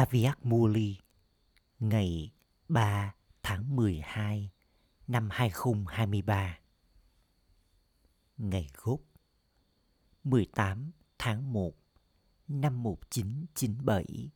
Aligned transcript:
Aviak 0.00 0.46
Muli, 0.46 0.98
ngày 1.78 2.32
3 2.68 3.14
tháng 3.42 3.76
12 3.76 4.50
năm 5.06 5.28
2023 5.32 6.58
Ngày 8.36 8.70
gốc 8.74 9.00
18 10.24 10.90
tháng 11.18 11.52
1 11.52 11.72
năm 12.48 12.82
1997 12.82 14.30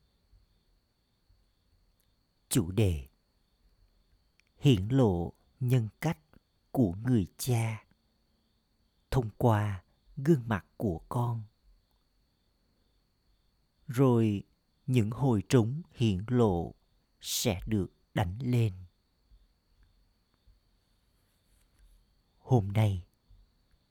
Chủ 2.49 2.71
đề, 2.71 3.09
Hiển 4.59 4.89
lộ 4.89 5.33
nhân 5.61 5.89
cách 6.01 6.19
của 6.71 6.95
người 7.05 7.27
cha 7.39 7.85
thông 9.11 9.31
qua 9.37 9.85
gương 10.17 10.43
mặt 10.47 10.67
của 10.77 11.01
con. 11.09 11.43
Rồi 13.87 14.45
những 14.87 15.11
hồi 15.11 15.43
trống 15.49 15.83
hiển 15.93 16.25
lộ 16.29 16.75
sẽ 17.21 17.61
được 17.67 17.93
đánh 18.15 18.39
lên. 18.41 18.73
Hôm 22.39 22.73
nay, 22.73 23.07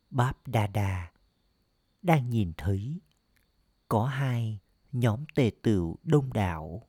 báp 0.09 0.47
đa 0.47 0.67
Đa 0.67 1.11
đang 2.01 2.29
nhìn 2.29 2.53
thấy 2.57 2.99
có 3.87 4.05
hai 4.05 4.59
nhóm 4.91 5.25
tề 5.35 5.51
tựu 5.63 5.97
đông 6.03 6.33
đảo. 6.33 6.87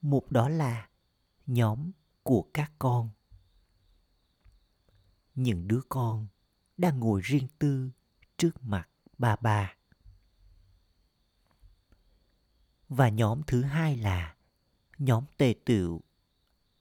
Một 0.00 0.30
đó 0.30 0.48
là 0.48 0.88
nhóm 1.46 1.90
của 2.22 2.50
các 2.54 2.72
con. 2.78 3.10
Những 5.34 5.68
đứa 5.68 5.80
con 5.88 6.26
đang 6.76 7.00
ngồi 7.00 7.20
riêng 7.24 7.48
tư 7.58 7.90
trước 8.36 8.62
mặt 8.62 8.88
ba 9.18 9.36
ba. 9.36 9.77
Và 12.88 13.08
nhóm 13.08 13.42
thứ 13.46 13.62
hai 13.62 13.96
là 13.96 14.36
nhóm 14.98 15.24
tề 15.36 15.54
tựu 15.64 16.00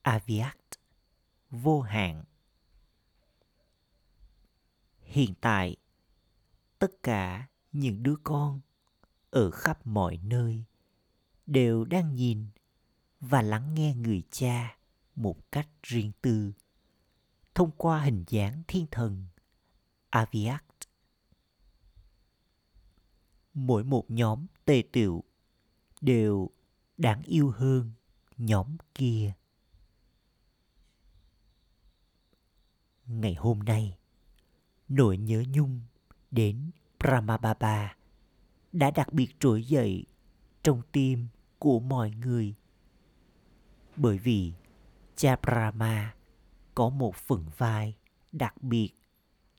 Aviat 0.02 0.58
vô 1.50 1.82
hạn. 1.82 2.24
Hiện 5.00 5.34
tại, 5.42 5.76
tất 6.80 7.04
cả 7.04 7.48
những 7.72 8.04
đứa 8.04 8.16
con 8.24 8.62
ở 9.30 9.52
khắp 9.52 9.88
mọi 9.88 10.18
nơi 10.18 10.64
đều 11.46 11.86
đang 11.86 12.16
nhìn 12.16 12.48
và 13.20 13.42
lắng 13.42 13.74
nghe 13.74 13.96
người 13.96 14.24
cha 14.32 14.78
một 15.16 15.52
cách 15.52 15.70
riêng 15.84 16.12
tư 16.22 16.54
thông 17.56 17.72
qua 17.78 18.02
hình 18.02 18.24
dáng 18.28 18.64
thiên 18.68 18.86
thần 18.92 19.26
Aviat. 20.10 20.64
Mỗi 23.54 23.84
một 23.84 24.12
nhóm 24.12 24.46
tề 24.66 24.84
tựu 24.92 25.24
đều 26.08 26.50
đáng 26.98 27.22
yêu 27.22 27.50
hơn 27.50 27.92
nhóm 28.38 28.78
kia. 28.94 29.34
Ngày 33.06 33.34
hôm 33.34 33.60
nay, 33.60 33.98
nỗi 34.88 35.18
nhớ 35.18 35.44
nhung 35.54 35.82
đến 36.32 36.72
Brahmababa 37.00 37.96
đã 38.72 38.92
đặc 38.92 39.14
biệt 39.14 39.36
trỗi 39.40 39.64
dậy 39.64 40.06
trong 40.64 40.82
tim 40.92 41.28
của 41.60 41.80
mọi 41.80 42.12
người. 42.12 42.56
Bởi 43.96 44.18
vì 44.18 44.54
cha 45.16 45.36
Brahma 45.36 46.16
có 46.76 46.90
một 46.90 47.16
phần 47.16 47.46
vai 47.58 47.98
đặc 48.32 48.62
biệt 48.62 48.92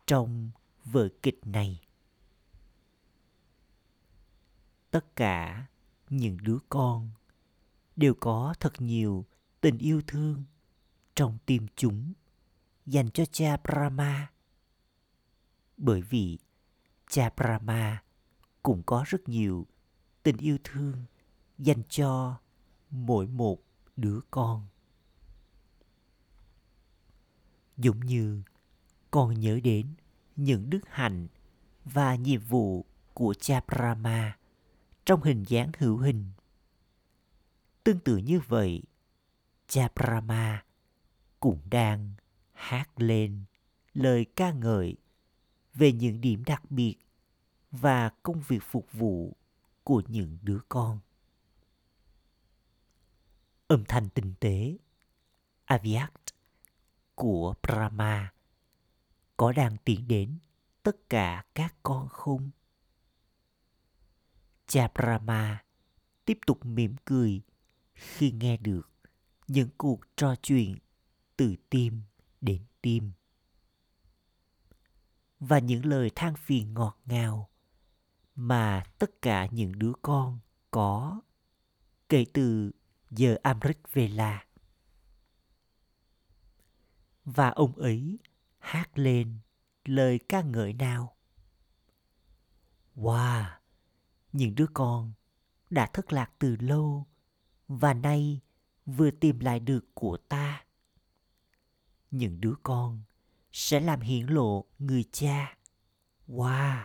trong 0.06 0.50
vở 0.84 1.08
kịch 1.22 1.40
này. 1.46 1.80
Tất 4.90 5.16
cả 5.16 5.66
những 6.10 6.38
đứa 6.42 6.58
con 6.68 7.10
đều 7.96 8.14
có 8.14 8.54
thật 8.60 8.72
nhiều 8.78 9.26
tình 9.60 9.78
yêu 9.78 10.02
thương 10.06 10.44
trong 11.14 11.38
tim 11.46 11.66
chúng 11.76 12.12
dành 12.86 13.10
cho 13.10 13.24
cha 13.24 13.56
Brahma. 13.56 14.30
Bởi 15.76 16.02
vì 16.02 16.38
cha 17.08 17.30
Brahma 17.36 18.02
cũng 18.62 18.82
có 18.86 19.04
rất 19.06 19.28
nhiều 19.28 19.66
tình 20.22 20.36
yêu 20.36 20.58
thương 20.64 21.04
dành 21.58 21.82
cho 21.88 22.36
mỗi 22.90 23.26
một 23.26 23.62
đứa 23.96 24.20
con. 24.30 24.66
Giống 27.76 28.00
như 28.00 28.42
con 29.10 29.40
nhớ 29.40 29.60
đến 29.64 29.86
những 30.36 30.70
đức 30.70 30.80
hạnh 30.90 31.26
và 31.84 32.14
nhiệm 32.14 32.40
vụ 32.40 32.84
của 33.14 33.34
cha 33.34 33.60
Brahma 33.68 34.38
trong 35.08 35.22
hình 35.22 35.44
dáng 35.48 35.72
hữu 35.78 35.96
hình. 35.96 36.30
Tương 37.84 37.98
tự 38.00 38.16
như 38.16 38.40
vậy, 38.46 38.82
cha 39.68 39.88
Brahma 39.94 40.64
cũng 41.40 41.60
đang 41.70 42.12
hát 42.52 43.00
lên 43.00 43.44
lời 43.94 44.26
ca 44.36 44.52
ngợi 44.52 44.96
về 45.74 45.92
những 45.92 46.20
điểm 46.20 46.44
đặc 46.44 46.70
biệt 46.70 46.96
và 47.70 48.10
công 48.22 48.42
việc 48.48 48.62
phục 48.62 48.92
vụ 48.92 49.36
của 49.84 50.02
những 50.08 50.38
đứa 50.42 50.58
con. 50.68 50.98
Âm 53.66 53.84
thanh 53.84 54.08
tinh 54.08 54.34
tế 54.40 54.76
Aviat 55.64 56.12
của 57.14 57.54
Brahma 57.62 58.32
có 59.36 59.52
đang 59.52 59.76
tiến 59.84 60.08
đến 60.08 60.38
tất 60.82 61.10
cả 61.10 61.44
các 61.54 61.74
con 61.82 62.08
không? 62.08 62.50
Cha 64.68 64.88
Brahma 64.94 65.64
tiếp 66.24 66.38
tục 66.46 66.66
mỉm 66.66 66.96
cười 67.04 67.42
khi 67.94 68.32
nghe 68.32 68.56
được 68.56 68.90
những 69.46 69.68
cuộc 69.78 70.00
trò 70.16 70.34
chuyện 70.42 70.76
từ 71.36 71.56
tim 71.70 72.02
đến 72.40 72.64
tim. 72.82 73.12
Và 75.40 75.58
những 75.58 75.86
lời 75.86 76.10
than 76.14 76.34
phiền 76.36 76.74
ngọt 76.74 76.98
ngào 77.04 77.50
mà 78.34 78.84
tất 78.98 79.22
cả 79.22 79.46
những 79.46 79.78
đứa 79.78 79.92
con 80.02 80.38
có 80.70 81.20
kể 82.08 82.24
từ 82.32 82.70
giờ 83.10 83.36
Amrit 83.42 83.78
Vela. 83.92 84.46
Và 87.24 87.48
ông 87.48 87.72
ấy 87.72 88.18
hát 88.58 88.98
lên 88.98 89.38
lời 89.84 90.18
ca 90.28 90.42
ngợi 90.42 90.72
nào. 90.72 91.16
Wow! 92.96 93.57
Những 94.32 94.54
đứa 94.54 94.66
con 94.74 95.12
đã 95.70 95.86
thất 95.92 96.12
lạc 96.12 96.30
từ 96.38 96.56
lâu 96.60 97.06
và 97.68 97.94
nay 97.94 98.40
vừa 98.86 99.10
tìm 99.10 99.40
lại 99.40 99.60
được 99.60 99.94
của 99.94 100.16
ta. 100.16 100.64
Những 102.10 102.40
đứa 102.40 102.54
con 102.62 103.02
sẽ 103.52 103.80
làm 103.80 104.00
hiển 104.00 104.26
lộ 104.26 104.64
người 104.78 105.04
cha. 105.12 105.56
Wow! 106.28 106.84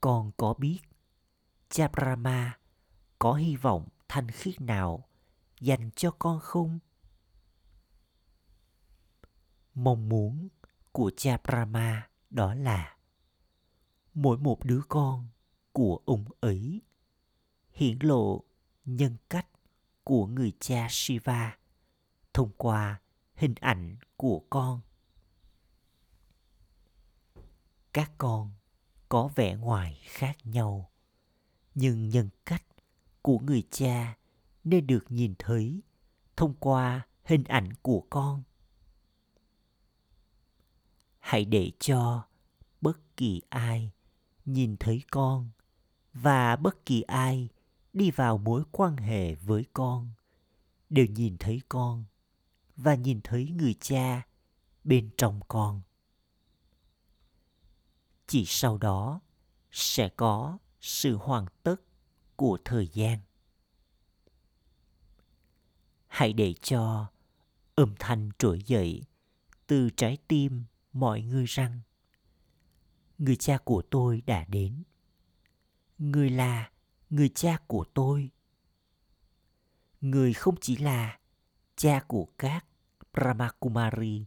Con 0.00 0.32
có 0.36 0.54
biết 0.54 0.78
cha 1.68 1.88
brahma 1.88 2.58
có 3.18 3.34
hy 3.34 3.56
vọng 3.56 3.88
thanh 4.08 4.30
khiết 4.30 4.60
nào 4.60 5.08
dành 5.60 5.90
cho 5.96 6.10
con 6.10 6.40
không? 6.40 6.78
Mong 9.74 10.08
muốn 10.08 10.48
của 10.92 11.10
cha 11.16 11.38
brahma 11.44 12.08
đó 12.30 12.54
là 12.54 12.95
mỗi 14.16 14.38
một 14.38 14.64
đứa 14.64 14.80
con 14.88 15.28
của 15.72 16.00
ông 16.04 16.24
ấy 16.40 16.80
hiển 17.72 17.98
lộ 18.00 18.44
nhân 18.84 19.16
cách 19.30 19.46
của 20.04 20.26
người 20.26 20.52
cha 20.60 20.86
Shiva 20.90 21.58
thông 22.34 22.50
qua 22.56 23.00
hình 23.34 23.54
ảnh 23.60 23.96
của 24.16 24.42
con. 24.50 24.80
Các 27.92 28.12
con 28.18 28.50
có 29.08 29.28
vẻ 29.34 29.56
ngoài 29.56 30.00
khác 30.04 30.36
nhau, 30.44 30.90
nhưng 31.74 32.08
nhân 32.08 32.28
cách 32.46 32.64
của 33.22 33.38
người 33.38 33.62
cha 33.70 34.16
nên 34.64 34.86
được 34.86 35.04
nhìn 35.08 35.34
thấy 35.38 35.82
thông 36.36 36.54
qua 36.54 37.06
hình 37.24 37.44
ảnh 37.44 37.72
của 37.82 38.06
con. 38.10 38.42
Hãy 41.18 41.44
để 41.44 41.72
cho 41.78 42.28
bất 42.80 43.16
kỳ 43.16 43.42
ai 43.48 43.90
nhìn 44.46 44.76
thấy 44.76 45.02
con 45.10 45.50
và 46.12 46.56
bất 46.56 46.86
kỳ 46.86 47.02
ai 47.02 47.48
đi 47.92 48.10
vào 48.10 48.38
mối 48.38 48.62
quan 48.72 48.96
hệ 48.96 49.34
với 49.34 49.66
con. 49.72 50.10
Đều 50.90 51.06
nhìn 51.06 51.36
thấy 51.38 51.60
con 51.68 52.04
và 52.76 52.94
nhìn 52.94 53.20
thấy 53.24 53.50
người 53.50 53.74
cha 53.80 54.26
bên 54.84 55.10
trong 55.16 55.40
con. 55.48 55.82
Chỉ 58.26 58.44
sau 58.46 58.78
đó 58.78 59.20
sẽ 59.70 60.08
có 60.08 60.58
sự 60.80 61.16
hoàn 61.16 61.46
tất 61.62 61.76
của 62.36 62.58
thời 62.64 62.88
gian. 62.88 63.18
Hãy 66.06 66.32
để 66.32 66.54
cho 66.62 67.06
âm 67.74 67.94
thanh 67.98 68.30
trỗi 68.38 68.62
dậy 68.66 69.02
từ 69.66 69.90
trái 69.90 70.18
tim 70.28 70.64
mọi 70.92 71.22
người 71.22 71.44
rằng 71.44 71.80
người 73.18 73.36
cha 73.36 73.58
của 73.58 73.82
tôi 73.90 74.22
đã 74.26 74.44
đến. 74.44 74.82
Người 75.98 76.30
là 76.30 76.70
người 77.10 77.28
cha 77.28 77.58
của 77.66 77.84
tôi. 77.94 78.30
Người 80.00 80.32
không 80.32 80.54
chỉ 80.60 80.76
là 80.76 81.18
cha 81.76 82.04
của 82.08 82.28
các 82.38 82.66
brahmakumari, 83.12 84.26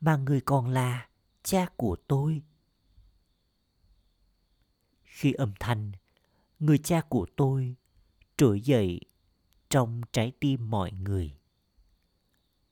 mà 0.00 0.16
người 0.16 0.40
còn 0.40 0.68
là 0.68 1.08
cha 1.42 1.66
của 1.76 1.96
tôi. 2.06 2.42
Khi 5.02 5.32
âm 5.32 5.52
thanh 5.60 5.92
người 6.58 6.78
cha 6.78 7.00
của 7.00 7.26
tôi 7.36 7.76
trỗi 8.36 8.60
dậy 8.60 9.00
trong 9.70 10.00
trái 10.12 10.32
tim 10.40 10.70
mọi 10.70 10.92
người, 10.92 11.38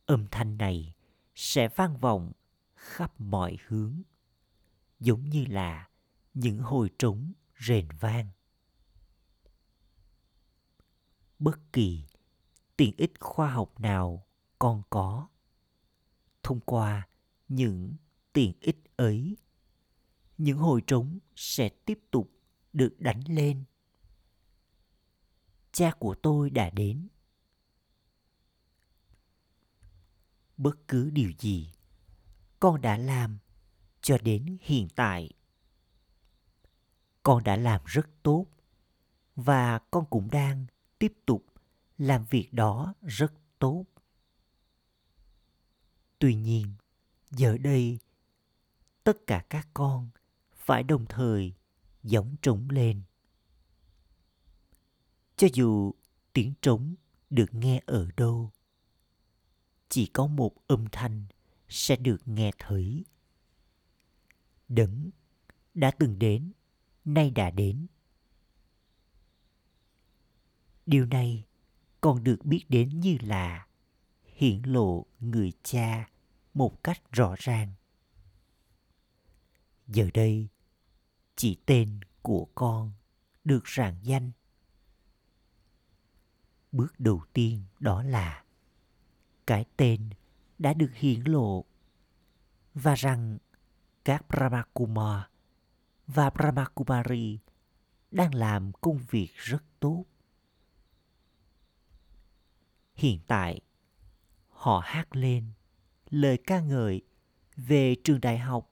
âm 0.07 0.27
thanh 0.31 0.57
này 0.59 0.95
sẽ 1.35 1.69
vang 1.69 1.99
vọng 1.99 2.33
khắp 2.75 3.21
mọi 3.21 3.59
hướng 3.67 4.03
giống 5.05 5.31
như 5.31 5.45
là 5.49 5.89
những 6.35 6.59
hồi 6.59 6.91
trống 6.99 7.33
rền 7.61 7.89
vang. 8.01 8.29
Bất 11.39 11.73
kỳ 11.73 12.07
tiện 12.77 12.95
ích 12.97 13.13
khoa 13.21 13.53
học 13.53 13.81
nào 13.81 14.27
còn 14.59 14.83
có, 14.91 15.29
thông 16.43 16.61
qua 16.61 17.09
những 17.49 17.97
tiện 18.33 18.53
ích 18.61 18.97
ấy, 18.97 19.37
những 20.39 20.59
hồi 20.59 20.83
trống 20.87 21.19
sẽ 21.37 21.69
tiếp 21.69 21.99
tục 22.11 22.31
được 22.73 22.95
đánh 22.99 23.21
lên. 23.29 23.65
Cha 25.73 25.93
của 25.99 26.15
tôi 26.23 26.51
đã 26.51 26.71
đến. 26.71 27.09
Bất 30.57 30.89
cứ 30.89 31.11
điều 31.11 31.33
gì 31.39 31.73
con 32.61 32.81
đã 32.81 32.97
làm 32.97 33.39
cho 34.05 34.19
đến 34.19 34.57
hiện 34.61 34.89
tại. 34.97 35.31
Con 37.23 37.45
đã 37.45 37.57
làm 37.57 37.81
rất 37.85 38.07
tốt 38.23 38.47
và 39.37 39.79
con 39.79 40.05
cũng 40.11 40.31
đang 40.31 40.67
tiếp 40.99 41.13
tục 41.27 41.45
làm 41.99 42.25
việc 42.31 42.53
đó 42.53 42.95
rất 43.03 43.33
tốt. 43.59 43.85
Tuy 46.19 46.35
nhiên, 46.35 46.75
giờ 47.31 47.59
đây, 47.59 47.99
tất 49.05 49.27
cả 49.27 49.45
các 49.51 49.69
con 49.75 50.09
phải 50.53 50.83
đồng 50.83 51.07
thời 51.07 51.53
giống 52.03 52.37
trống 52.43 52.71
lên. 52.71 53.03
Cho 55.37 55.49
dù 55.53 55.93
tiếng 56.33 56.53
trống 56.63 56.95
được 57.31 57.55
nghe 57.55 57.83
ở 57.87 58.09
đâu, 58.17 58.51
chỉ 59.89 60.07
có 60.07 60.27
một 60.27 60.53
âm 60.67 60.87
thanh 60.93 61.25
sẽ 61.69 61.97
được 61.97 62.29
nghe 62.29 62.51
thấy 62.59 63.05
đấng 64.69 65.11
đã 65.75 65.91
từng 65.91 66.19
đến, 66.19 66.53
nay 67.05 67.31
đã 67.31 67.51
đến. 67.51 67.87
Điều 70.87 71.07
này 71.07 71.45
còn 72.01 72.25
được 72.25 72.45
biết 72.45 72.65
đến 72.69 73.01
như 73.01 73.17
là 73.21 73.67
hiển 74.25 74.63
lộ 74.63 75.07
người 75.21 75.53
cha 75.63 76.09
một 76.55 76.85
cách 76.85 77.13
rõ 77.13 77.35
ràng. 77.39 77.73
Giờ 79.87 80.09
đây, 80.15 80.49
chỉ 81.37 81.59
tên 81.67 82.01
của 82.23 82.49
con 82.55 82.93
được 83.45 83.69
rạng 83.69 83.97
danh. 84.03 84.31
Bước 86.73 87.01
đầu 87.01 87.25
tiên 87.33 87.63
đó 87.81 88.03
là 88.03 88.45
cái 89.47 89.65
tên 89.77 90.11
đã 90.59 90.75
được 90.75 90.95
hiển 90.95 91.21
lộ 91.21 91.65
và 92.75 92.95
rằng 92.95 93.39
các 94.05 94.29
Brahmakumar 94.29 95.23
và 96.07 96.31
Brahmakumari 96.31 97.39
đang 98.11 98.35
làm 98.35 98.73
công 98.73 98.99
việc 99.11 99.31
rất 99.35 99.65
tốt. 99.81 100.05
Hiện 102.95 103.21
tại, 103.27 103.61
họ 104.49 104.83
hát 104.85 105.17
lên 105.17 105.53
lời 106.11 106.39
ca 106.47 106.61
ngợi 106.61 107.03
về 107.57 107.97
trường 108.05 108.21
đại 108.21 108.39
học, 108.39 108.71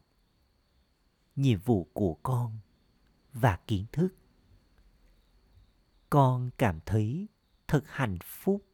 nhiệm 1.36 1.60
vụ 1.60 1.90
của 1.92 2.14
con 2.22 2.58
và 3.32 3.58
kiến 3.66 3.86
thức. 3.92 4.08
Con 6.10 6.50
cảm 6.58 6.80
thấy 6.86 7.28
thật 7.68 7.84
hạnh 7.86 8.18
phúc. 8.24 8.64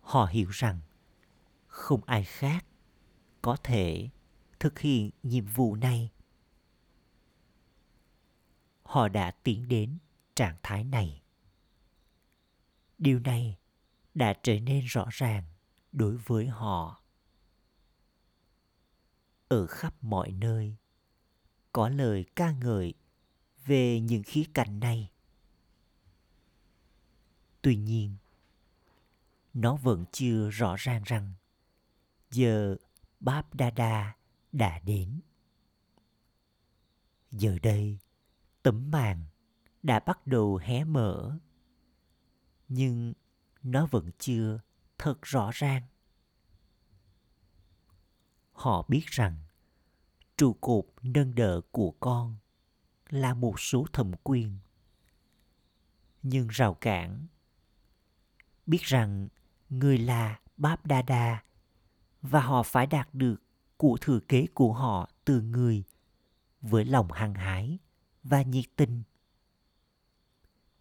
Họ 0.00 0.26
hiểu 0.26 0.48
rằng 0.50 0.80
không 1.66 2.00
ai 2.04 2.24
khác 2.24 2.66
có 3.42 3.56
thể 3.62 4.08
thực 4.60 4.78
hiện 4.78 5.10
nhiệm 5.22 5.46
vụ 5.46 5.76
này. 5.76 6.10
Họ 8.82 9.08
đã 9.08 9.30
tiến 9.30 9.68
đến 9.68 9.98
trạng 10.34 10.56
thái 10.62 10.84
này. 10.84 11.22
Điều 12.98 13.18
này 13.20 13.58
đã 14.14 14.34
trở 14.42 14.60
nên 14.60 14.84
rõ 14.84 15.06
ràng 15.10 15.44
đối 15.92 16.16
với 16.16 16.46
họ. 16.46 17.02
Ở 19.48 19.66
khắp 19.66 19.94
mọi 20.00 20.32
nơi, 20.32 20.76
có 21.72 21.88
lời 21.88 22.24
ca 22.36 22.52
ngợi 22.52 22.94
về 23.66 24.00
những 24.00 24.22
khía 24.22 24.44
cạnh 24.54 24.80
này. 24.80 25.10
Tuy 27.62 27.76
nhiên, 27.76 28.16
nó 29.54 29.76
vẫn 29.76 30.04
chưa 30.12 30.50
rõ 30.50 30.76
ràng 30.76 31.02
rằng 31.04 31.32
giờ 32.30 32.76
Báp 33.20 33.54
Đa 33.54 34.14
đã 34.52 34.78
đến. 34.78 35.20
Giờ 37.30 37.58
đây, 37.62 37.98
tấm 38.62 38.90
màn 38.90 39.24
đã 39.82 40.00
bắt 40.00 40.26
đầu 40.26 40.56
hé 40.56 40.84
mở. 40.84 41.38
Nhưng 42.68 43.12
nó 43.62 43.86
vẫn 43.86 44.10
chưa 44.18 44.60
thật 44.98 45.22
rõ 45.22 45.50
ràng. 45.54 45.82
Họ 48.52 48.86
biết 48.88 49.06
rằng 49.06 49.36
trụ 50.36 50.52
cột 50.60 50.84
nâng 51.02 51.34
đỡ 51.34 51.60
của 51.70 51.90
con 52.00 52.36
là 53.08 53.34
một 53.34 53.60
số 53.60 53.86
thẩm 53.92 54.12
quyền. 54.22 54.58
Nhưng 56.22 56.48
rào 56.48 56.74
cản 56.74 57.26
biết 58.66 58.82
rằng 58.82 59.28
người 59.68 59.98
là 59.98 60.40
Báp 60.56 60.86
Đa 60.86 61.02
Đa 61.02 61.42
và 62.22 62.40
họ 62.40 62.62
phải 62.62 62.86
đạt 62.86 63.14
được 63.14 63.42
của 63.76 63.98
thừa 64.00 64.20
kế 64.28 64.46
của 64.54 64.72
họ 64.72 65.10
từ 65.24 65.40
người 65.40 65.84
với 66.60 66.84
lòng 66.84 67.12
hăng 67.12 67.34
hái 67.34 67.78
và 68.22 68.42
nhiệt 68.42 68.64
tình, 68.76 69.02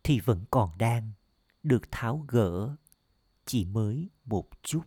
thì 0.03 0.19
vẫn 0.19 0.45
còn 0.51 0.77
đang 0.77 1.11
được 1.63 1.81
tháo 1.91 2.25
gỡ 2.27 2.75
chỉ 3.45 3.65
mới 3.65 4.09
một 4.25 4.49
chút. 4.61 4.83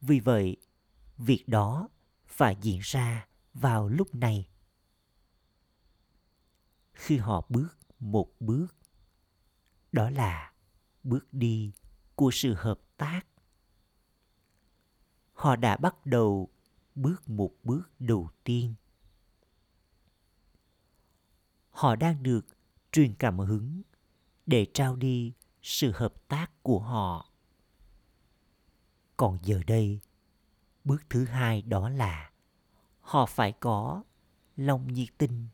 Vì 0.00 0.20
vậy, 0.20 0.56
việc 1.16 1.44
đó 1.46 1.88
phải 2.26 2.56
diễn 2.60 2.80
ra 2.82 3.28
vào 3.54 3.88
lúc 3.88 4.14
này. 4.14 4.48
Khi 6.92 7.16
họ 7.16 7.46
bước 7.48 7.78
một 7.98 8.32
bước, 8.40 8.66
đó 9.92 10.10
là 10.10 10.52
bước 11.02 11.26
đi 11.32 11.72
của 12.14 12.30
sự 12.32 12.54
hợp 12.54 12.80
tác. 13.00 13.20
Họ 15.32 15.56
đã 15.56 15.76
bắt 15.76 16.06
đầu 16.06 16.48
bước 16.94 17.28
một 17.28 17.52
bước 17.62 17.90
đầu 17.98 18.30
tiên. 18.44 18.74
Họ 21.70 21.96
đang 21.96 22.22
được 22.22 22.46
truyền 22.92 23.14
cảm 23.14 23.38
hứng 23.38 23.82
để 24.46 24.66
trao 24.74 24.96
đi 24.96 25.32
sự 25.62 25.92
hợp 25.94 26.28
tác 26.28 26.62
của 26.62 26.78
họ. 26.78 27.30
Còn 29.16 29.38
giờ 29.42 29.60
đây, 29.66 30.00
bước 30.84 31.02
thứ 31.10 31.24
hai 31.24 31.62
đó 31.62 31.88
là 31.88 32.30
họ 33.00 33.26
phải 33.26 33.52
có 33.52 34.02
lòng 34.56 34.92
nhiệt 34.92 35.08
tình 35.18 35.48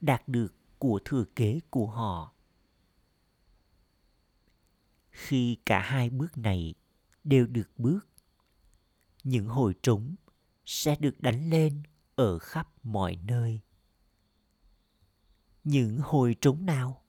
đạt 0.00 0.28
được 0.28 0.54
của 0.78 1.00
thừa 1.04 1.24
kế 1.36 1.60
của 1.70 1.86
họ. 1.86 2.32
Khi 5.10 5.56
cả 5.66 5.80
hai 5.80 6.10
bước 6.10 6.38
này 6.38 6.74
đều 7.24 7.46
được 7.46 7.70
bước. 7.76 8.08
Những 9.24 9.46
hồi 9.46 9.74
trống 9.82 10.14
sẽ 10.64 10.96
được 10.96 11.20
đánh 11.20 11.50
lên 11.50 11.82
ở 12.14 12.38
khắp 12.38 12.68
mọi 12.82 13.16
nơi. 13.16 13.60
Những 15.64 16.00
hồi 16.02 16.36
trống 16.40 16.66
nào? 16.66 17.04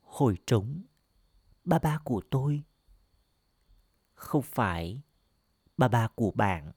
Hồi 0.00 0.38
trống 0.46 0.82
ba 1.64 1.78
ba 1.78 1.98
của 2.04 2.22
tôi. 2.30 2.62
Không 4.14 4.42
phải 4.42 5.02
ba 5.76 5.88
ba 5.88 6.08
của 6.14 6.30
bạn, 6.30 6.72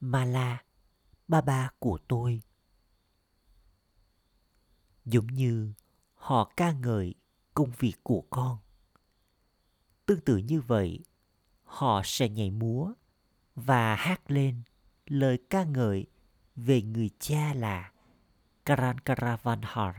mà 0.00 0.24
là 0.24 0.64
ba 1.28 1.40
ba 1.40 1.70
của 1.78 1.98
tôi. 2.08 2.42
Giống 5.04 5.26
như 5.26 5.72
họ 6.14 6.52
ca 6.56 6.72
ngợi 6.72 7.14
công 7.54 7.72
việc 7.78 7.94
của 8.02 8.24
con. 8.30 8.58
Tương 10.06 10.20
tự 10.20 10.36
như 10.36 10.60
vậy 10.60 11.04
họ 11.74 12.02
sẽ 12.04 12.28
nhảy 12.28 12.50
múa 12.50 12.92
và 13.54 13.94
hát 13.94 14.30
lên 14.30 14.62
lời 15.06 15.38
ca 15.50 15.64
ngợi 15.64 16.06
về 16.56 16.82
người 16.82 17.10
cha 17.18 17.54
là 17.54 17.92
Karankaravanhar. 18.64 19.96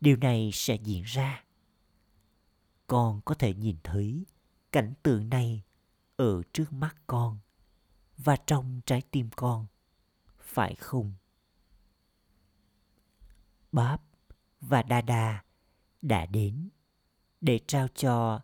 Điều 0.00 0.16
này 0.16 0.50
sẽ 0.52 0.74
diễn 0.74 1.02
ra. 1.02 1.44
Con 2.86 3.20
có 3.24 3.34
thể 3.34 3.54
nhìn 3.54 3.76
thấy 3.84 4.24
cảnh 4.72 4.94
tượng 5.02 5.30
này 5.30 5.62
ở 6.16 6.42
trước 6.52 6.72
mắt 6.72 6.96
con 7.06 7.38
và 8.18 8.36
trong 8.36 8.80
trái 8.86 9.02
tim 9.10 9.30
con, 9.36 9.66
phải 10.40 10.74
không? 10.74 11.12
Báp 13.72 14.02
và 14.60 14.84
Dada 14.90 15.44
đã 16.02 16.26
đến 16.26 16.68
để 17.40 17.60
trao 17.66 17.88
cho 17.88 18.40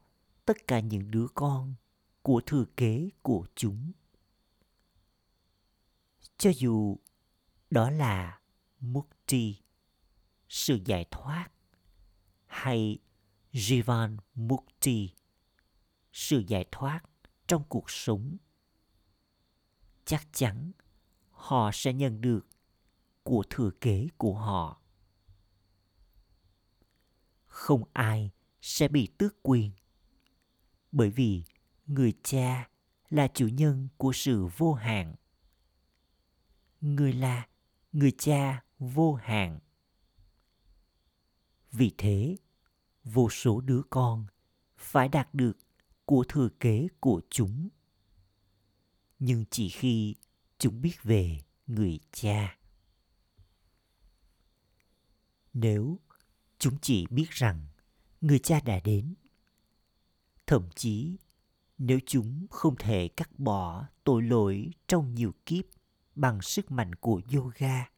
tất 0.47 0.67
cả 0.67 0.81
những 0.81 1.11
đứa 1.11 1.27
con 1.35 1.75
của 2.23 2.41
thừa 2.47 2.65
kế 2.77 3.11
của 3.23 3.47
chúng. 3.55 3.93
Cho 6.39 6.51
dù 6.57 6.97
đó 7.71 7.91
là 7.91 8.41
Mukti, 8.81 9.57
sự 10.49 10.79
giải 10.85 11.07
thoát, 11.11 11.49
hay 12.47 12.99
Jivan 13.53 14.17
Mukti, 14.35 15.11
sự 16.13 16.43
giải 16.47 16.65
thoát 16.73 17.01
trong 17.47 17.65
cuộc 17.69 17.91
sống. 17.91 18.37
Chắc 20.05 20.29
chắn 20.33 20.73
họ 21.31 21.71
sẽ 21.73 21.93
nhận 21.93 22.21
được 22.21 22.47
của 23.23 23.45
thừa 23.51 23.71
kế 23.81 24.09
của 24.17 24.35
họ. 24.35 24.81
Không 27.47 27.85
ai 27.93 28.31
sẽ 28.61 28.89
bị 28.89 29.09
tước 29.19 29.43
quyền 29.43 29.73
bởi 30.97 31.11
vì 31.11 31.43
người 31.87 32.13
cha 32.23 32.69
là 33.11 33.29
chủ 33.29 33.49
nhân 33.49 33.89
của 33.97 34.13
sự 34.13 34.47
vô 34.57 34.73
hạn. 34.73 35.15
Người 36.81 37.13
là 37.13 37.47
người 37.93 38.13
cha 38.19 38.65
vô 38.79 39.15
hạn. 39.15 39.59
Vì 41.73 41.95
thế, 41.99 42.37
vô 43.05 43.31
số 43.31 43.61
đứa 43.61 43.83
con 43.91 44.27
phải 44.77 45.09
đạt 45.09 45.35
được 45.35 45.59
của 46.05 46.25
thừa 46.29 46.49
kế 46.61 46.89
của 47.01 47.21
chúng. 47.31 47.69
Nhưng 49.19 49.45
chỉ 49.51 49.69
khi 49.69 50.15
chúng 50.59 50.81
biết 50.83 51.03
về 51.03 51.39
người 51.67 51.99
cha. 52.13 52.59
Nếu 55.53 56.01
chúng 56.59 56.79
chỉ 56.83 57.07
biết 57.11 57.31
rằng 57.31 57.67
người 58.21 58.39
cha 58.39 58.61
đã 58.61 58.81
đến 58.81 59.15
thậm 60.47 60.69
chí, 60.75 61.17
nếu 61.79 61.99
chúng 62.07 62.47
không 62.51 62.77
thể 62.79 63.09
cắt 63.09 63.39
bỏ 63.39 63.87
tội 64.05 64.23
lỗi 64.23 64.71
trong 64.89 65.15
nhiều 65.15 65.33
kiếp 65.47 65.65
bằng 66.15 66.43
sức 66.43 66.71
mạnh 66.71 66.95
của 66.95 67.21
yoga, 67.35 67.91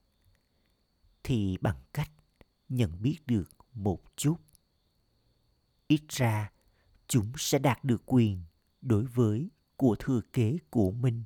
thì 1.23 1.59
bằng 1.61 1.81
cách 1.93 2.11
nhận 2.69 3.03
biết 3.03 3.19
được 3.27 3.51
một 3.73 4.17
chút, 4.17 4.37
ít 5.87 6.03
ra 6.09 6.53
chúng 7.09 7.33
sẽ 7.37 7.59
đạt 7.59 7.85
được 7.85 8.03
quyền 8.07 8.43
đối 8.81 9.05
với 9.05 9.51
của 9.77 9.97
thừa 9.99 10.21
kế 10.33 10.57
của 10.71 10.91
mình. 10.91 11.25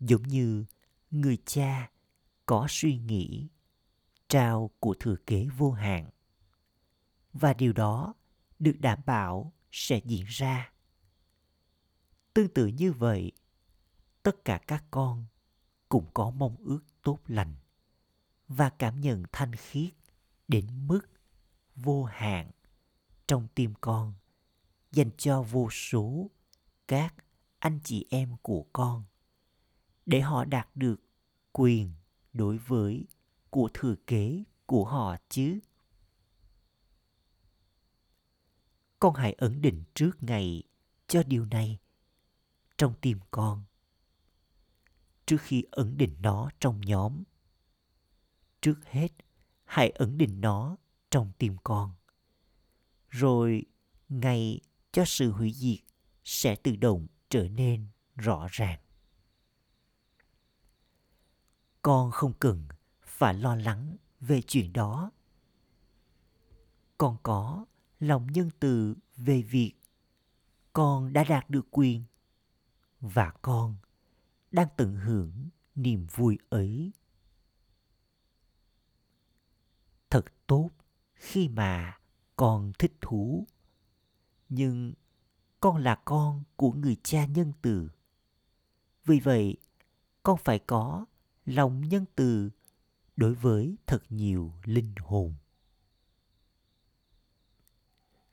Giống 0.00 0.22
như 0.22 0.64
người 1.10 1.38
cha 1.44 1.90
có 2.46 2.66
suy 2.68 2.96
nghĩ 2.98 3.48
trao 4.28 4.70
của 4.80 4.94
thừa 5.00 5.16
kế 5.26 5.46
vô 5.56 5.70
hạn, 5.70 6.10
và 7.32 7.54
điều 7.54 7.72
đó 7.72 8.14
được 8.64 8.76
đảm 8.80 8.98
bảo 9.06 9.52
sẽ 9.70 10.00
diễn 10.04 10.24
ra. 10.28 10.72
Tương 12.34 12.48
tự 12.48 12.66
như 12.66 12.92
vậy, 12.92 13.32
tất 14.22 14.44
cả 14.44 14.60
các 14.66 14.84
con 14.90 15.26
cũng 15.88 16.06
có 16.14 16.30
mong 16.30 16.56
ước 16.56 16.80
tốt 17.02 17.18
lành 17.26 17.54
và 18.48 18.70
cảm 18.70 19.00
nhận 19.00 19.24
thanh 19.32 19.54
khiết 19.54 19.90
đến 20.48 20.86
mức 20.86 21.00
vô 21.76 22.04
hạn 22.04 22.50
trong 23.26 23.48
tim 23.54 23.74
con, 23.80 24.14
dành 24.92 25.10
cho 25.18 25.42
vô 25.42 25.70
số 25.70 26.30
các 26.88 27.14
anh 27.58 27.80
chị 27.84 28.06
em 28.10 28.36
của 28.42 28.66
con 28.72 29.04
để 30.06 30.20
họ 30.20 30.44
đạt 30.44 30.68
được 30.74 31.00
quyền 31.52 31.92
đối 32.32 32.58
với 32.58 33.06
của 33.50 33.68
thừa 33.74 33.94
kế 34.06 34.44
của 34.66 34.84
họ 34.84 35.16
chứ. 35.28 35.58
Con 39.04 39.14
hãy 39.14 39.32
ấn 39.32 39.62
định 39.62 39.84
trước 39.94 40.10
ngày 40.20 40.62
cho 41.06 41.22
điều 41.26 41.44
này 41.44 41.78
trong 42.78 42.94
tim 43.00 43.18
con. 43.30 43.64
Trước 45.26 45.36
khi 45.40 45.64
ấn 45.70 45.96
định 45.96 46.16
nó 46.20 46.50
trong 46.60 46.80
nhóm, 46.80 47.22
trước 48.60 48.84
hết 48.84 49.08
hãy 49.64 49.90
ấn 49.90 50.18
định 50.18 50.40
nó 50.40 50.76
trong 51.10 51.32
tim 51.38 51.56
con. 51.64 51.94
Rồi 53.08 53.64
ngày 54.08 54.60
cho 54.92 55.04
sự 55.04 55.30
hủy 55.32 55.52
diệt 55.52 55.78
sẽ 56.24 56.56
tự 56.56 56.76
động 56.76 57.06
trở 57.28 57.48
nên 57.48 57.86
rõ 58.16 58.48
ràng. 58.50 58.80
Con 61.82 62.10
không 62.10 62.32
cần 62.32 62.68
phải 63.02 63.34
lo 63.34 63.56
lắng 63.56 63.96
về 64.20 64.42
chuyện 64.42 64.72
đó. 64.72 65.10
Con 66.98 67.16
có 67.22 67.66
lòng 68.08 68.26
nhân 68.32 68.50
từ 68.60 68.94
về 69.16 69.42
việc 69.42 69.72
con 70.72 71.12
đã 71.12 71.24
đạt 71.24 71.50
được 71.50 71.66
quyền 71.70 72.02
và 73.00 73.32
con 73.42 73.76
đang 74.50 74.68
tận 74.76 74.96
hưởng 74.96 75.48
niềm 75.74 76.06
vui 76.14 76.38
ấy. 76.48 76.92
Thật 80.10 80.24
tốt 80.46 80.70
khi 81.14 81.48
mà 81.48 81.98
con 82.36 82.72
thích 82.78 82.92
thú, 83.00 83.46
nhưng 84.48 84.92
con 85.60 85.76
là 85.76 86.00
con 86.04 86.42
của 86.56 86.72
người 86.72 86.96
cha 87.02 87.26
nhân 87.26 87.52
từ. 87.62 87.90
Vì 89.04 89.20
vậy, 89.20 89.56
con 90.22 90.38
phải 90.44 90.58
có 90.58 91.04
lòng 91.44 91.88
nhân 91.88 92.04
từ 92.14 92.50
đối 93.16 93.34
với 93.34 93.76
thật 93.86 94.02
nhiều 94.08 94.52
linh 94.64 94.94
hồn 94.98 95.34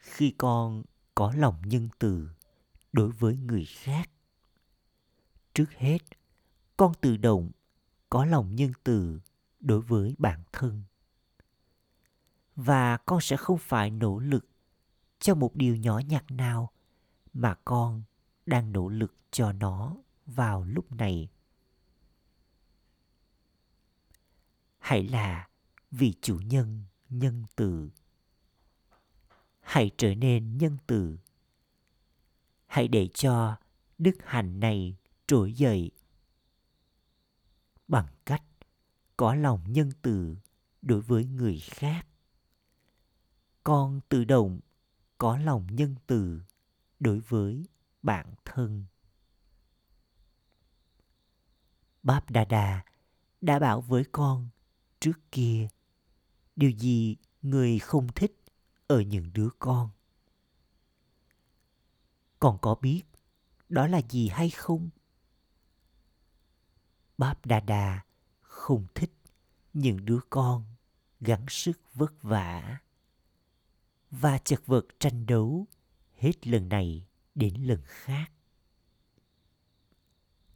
khi 0.02 0.34
con 0.38 0.84
có 1.16 1.34
lòng 1.36 1.62
nhân 1.66 1.90
từ 2.00 2.30
đối 2.94 3.12
với 3.12 3.38
người 3.38 3.66
khác. 3.66 4.10
Trước 5.54 5.72
hết, 5.72 5.98
con 6.78 6.94
tự 7.02 7.18
động 7.18 7.52
có 8.10 8.26
lòng 8.26 8.56
nhân 8.56 8.72
từ 8.84 9.20
đối 9.60 9.82
với 9.82 10.16
bản 10.18 10.44
thân. 10.52 10.84
Và 12.56 12.98
con 12.98 13.22
sẽ 13.22 13.38
không 13.38 13.58
phải 13.58 13.90
nỗ 13.90 14.20
lực 14.20 14.46
cho 15.20 15.36
một 15.36 15.56
điều 15.56 15.76
nhỏ 15.76 16.00
nhặt 16.00 16.32
nào 16.32 16.72
mà 17.34 17.56
con 17.66 18.04
đang 18.46 18.72
nỗ 18.72 18.90
lực 18.90 19.16
cho 19.32 19.52
nó 19.52 19.96
vào 20.26 20.64
lúc 20.64 20.92
này. 20.92 21.30
Hãy 24.80 25.04
là 25.04 25.48
vì 25.92 26.14
chủ 26.22 26.40
nhân 26.40 26.84
nhân 27.10 27.44
từ 27.56 27.90
hãy 29.72 29.92
trở 29.98 30.16
nên 30.16 30.58
nhân 30.58 30.78
từ. 30.88 31.18
Hãy 32.66 32.88
để 32.88 33.08
cho 33.14 33.58
đức 33.98 34.16
hạnh 34.26 34.60
này 34.60 34.96
trỗi 35.28 35.54
dậy. 35.54 35.92
Bằng 37.88 38.08
cách 38.26 38.44
có 39.18 39.36
lòng 39.36 39.64
nhân 39.68 39.92
từ 40.02 40.38
đối 40.82 41.02
với 41.02 41.26
người 41.26 41.60
khác. 41.60 42.08
Con 43.64 44.00
tự 44.10 44.24
động 44.24 44.60
có 45.18 45.38
lòng 45.38 45.68
nhân 45.72 45.96
từ 46.08 46.42
đối 47.00 47.20
với 47.20 47.66
bản 48.02 48.34
thân. 48.46 48.86
Báp 52.04 52.30
đà 52.30 52.46
đà 52.46 52.84
đã 53.42 53.60
bảo 53.60 53.82
với 53.82 54.04
con 54.12 54.50
trước 55.00 55.20
kia, 55.32 55.68
điều 56.56 56.72
gì 56.72 57.16
người 57.42 57.80
không 57.80 58.08
thích 58.16 58.41
ở 58.92 59.02
những 59.02 59.34
đứa 59.34 59.50
con. 59.60 59.90
Con 62.40 62.58
có 62.62 62.76
biết 62.76 63.04
đó 63.70 63.88
là 63.88 64.02
gì 64.10 64.28
hay 64.28 64.50
không? 64.50 64.90
Báp 67.18 67.46
đà 67.46 67.60
đà 67.60 68.02
không 68.42 68.88
thích 68.96 69.14
những 69.74 70.06
đứa 70.06 70.20
con 70.30 70.66
gắng 71.20 71.46
sức 71.50 71.80
vất 71.94 72.24
vả 72.24 72.78
và 74.12 74.38
chật 74.38 74.66
vật 74.66 74.86
tranh 75.00 75.26
đấu 75.26 75.68
hết 76.18 76.48
lần 76.48 76.70
này 76.70 77.06
đến 77.36 77.64
lần 77.64 77.82
khác. 77.86 78.32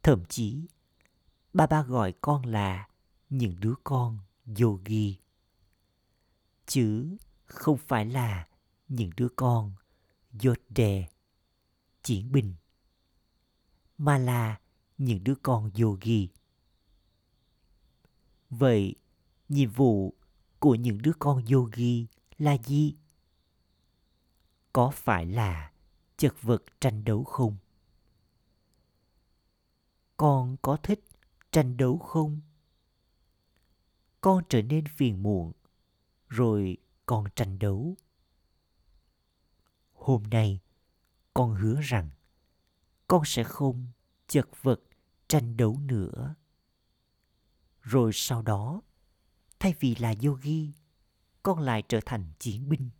Thậm 0.02 0.24
chí, 0.28 0.66
ba 1.52 1.66
ba 1.66 1.82
gọi 1.82 2.14
con 2.20 2.46
là 2.46 2.88
những 3.30 3.60
đứa 3.60 3.74
con 3.84 4.18
yogi, 4.60 5.14
chứ 6.66 7.16
không 7.46 7.76
phải 7.76 8.06
là 8.06 8.48
những 8.88 9.10
đứa 9.16 9.28
con 9.36 9.72
dột 10.32 10.58
đè 10.68 11.08
chiến 12.02 12.32
binh 12.32 12.54
mà 13.98 14.18
là 14.18 14.60
những 14.98 15.24
đứa 15.24 15.34
con 15.42 15.70
yogi. 15.80 16.28
Vậy, 18.50 18.94
nhiệm 19.48 19.70
vụ 19.70 20.14
của 20.58 20.74
những 20.74 21.02
đứa 21.02 21.12
con 21.18 21.44
yogi 21.44 22.06
là 22.38 22.56
gì? 22.64 22.94
Có 24.72 24.90
phải 24.94 25.26
là 25.26 25.72
chật 26.16 26.42
vật 26.42 26.62
tranh 26.80 27.04
đấu 27.04 27.24
không? 27.24 27.56
Con 30.16 30.56
có 30.62 30.76
thích 30.76 31.04
tranh 31.52 31.76
đấu 31.76 31.98
không? 31.98 32.40
Con 34.20 34.44
trở 34.48 34.62
nên 34.62 34.84
phiền 34.96 35.22
muộn, 35.22 35.52
rồi 36.28 36.76
con 37.06 37.24
tranh 37.36 37.58
đấu. 37.58 37.96
Hôm 39.92 40.22
nay, 40.22 40.60
con 41.34 41.54
hứa 41.54 41.80
rằng 41.80 42.10
con 43.08 43.22
sẽ 43.24 43.44
không 43.44 43.86
chật 44.28 44.48
vật 44.62 44.80
tranh 45.28 45.56
đấu 45.56 45.78
nữa. 45.80 46.34
Rồi 47.80 48.10
sau 48.14 48.42
đó, 48.42 48.82
thay 49.58 49.74
vì 49.80 49.94
là 49.94 50.14
yogi, 50.24 50.72
con 51.42 51.60
lại 51.60 51.82
trở 51.88 52.00
thành 52.06 52.32
chiến 52.38 52.68
binh. 52.68 52.90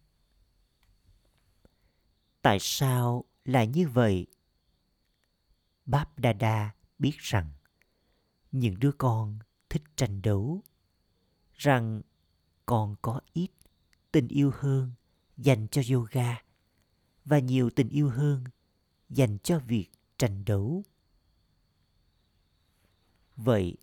Tại 2.43 2.59
sao 2.61 3.25
là 3.45 3.65
như 3.65 3.89
vậy? 3.89 4.27
Báp 5.87 6.19
Đa 6.19 6.75
biết 6.99 7.17
rằng 7.19 7.51
những 8.53 8.79
đứa 8.79 8.93
con 8.99 9.39
thích 9.69 9.83
tranh 9.97 10.23
đấu, 10.23 10.63
rằng 11.55 12.03
con 12.67 12.97
có 13.03 13.21
ít 13.33 13.51
tình 14.17 14.29
yêu 14.29 14.53
hơn 14.55 14.93
dành 15.37 15.69
cho 15.69 15.83
yoga 15.95 16.43
và 17.25 17.39
nhiều 17.39 17.71
tình 17.71 17.89
yêu 17.89 18.11
hơn 18.11 18.45
dành 19.09 19.39
cho 19.39 19.59
việc 19.59 19.89
tranh 20.19 20.45
đấu. 20.45 20.83
Vậy, 23.37 23.77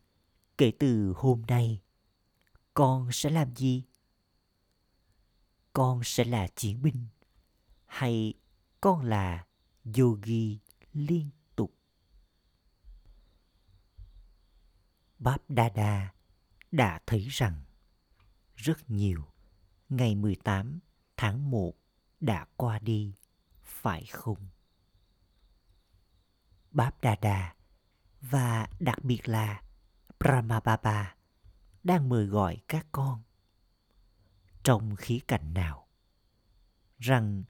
kể 0.57 0.71
từ 0.79 1.13
hôm 1.15 1.41
nay, 1.47 1.81
con 2.73 3.09
sẽ 3.11 3.29
làm 3.29 3.55
gì? 3.55 3.83
Con 5.73 6.01
sẽ 6.03 6.23
là 6.23 6.47
chiến 6.55 6.81
binh 6.81 7.07
hay 7.85 8.33
con 8.81 9.01
là 9.01 9.45
yogi 9.97 10.57
liên 10.93 11.29
tục? 11.55 11.73
Báp 15.19 15.49
Đa 15.49 16.13
đã 16.71 17.01
thấy 17.05 17.27
rằng 17.29 17.63
rất 18.55 18.89
nhiều 18.89 19.32
ngày 19.95 20.15
18 20.15 20.79
tháng 21.17 21.51
1 21.51 21.73
đã 22.19 22.45
qua 22.55 22.79
đi, 22.79 23.15
phải 23.63 24.05
không? 24.05 24.47
Báp 26.71 27.01
Đà 27.01 27.15
Đà 27.15 27.55
và 28.21 28.67
đặc 28.79 29.03
biệt 29.03 29.29
là 29.29 29.61
Brahma 30.19 30.59
Baba 30.59 31.15
đang 31.83 32.09
mời 32.09 32.25
gọi 32.25 32.57
các 32.67 32.87
con. 32.91 33.21
Trong 34.63 34.95
khí 34.95 35.19
cảnh 35.27 35.53
nào? 35.53 35.87
Rằng 36.99 37.43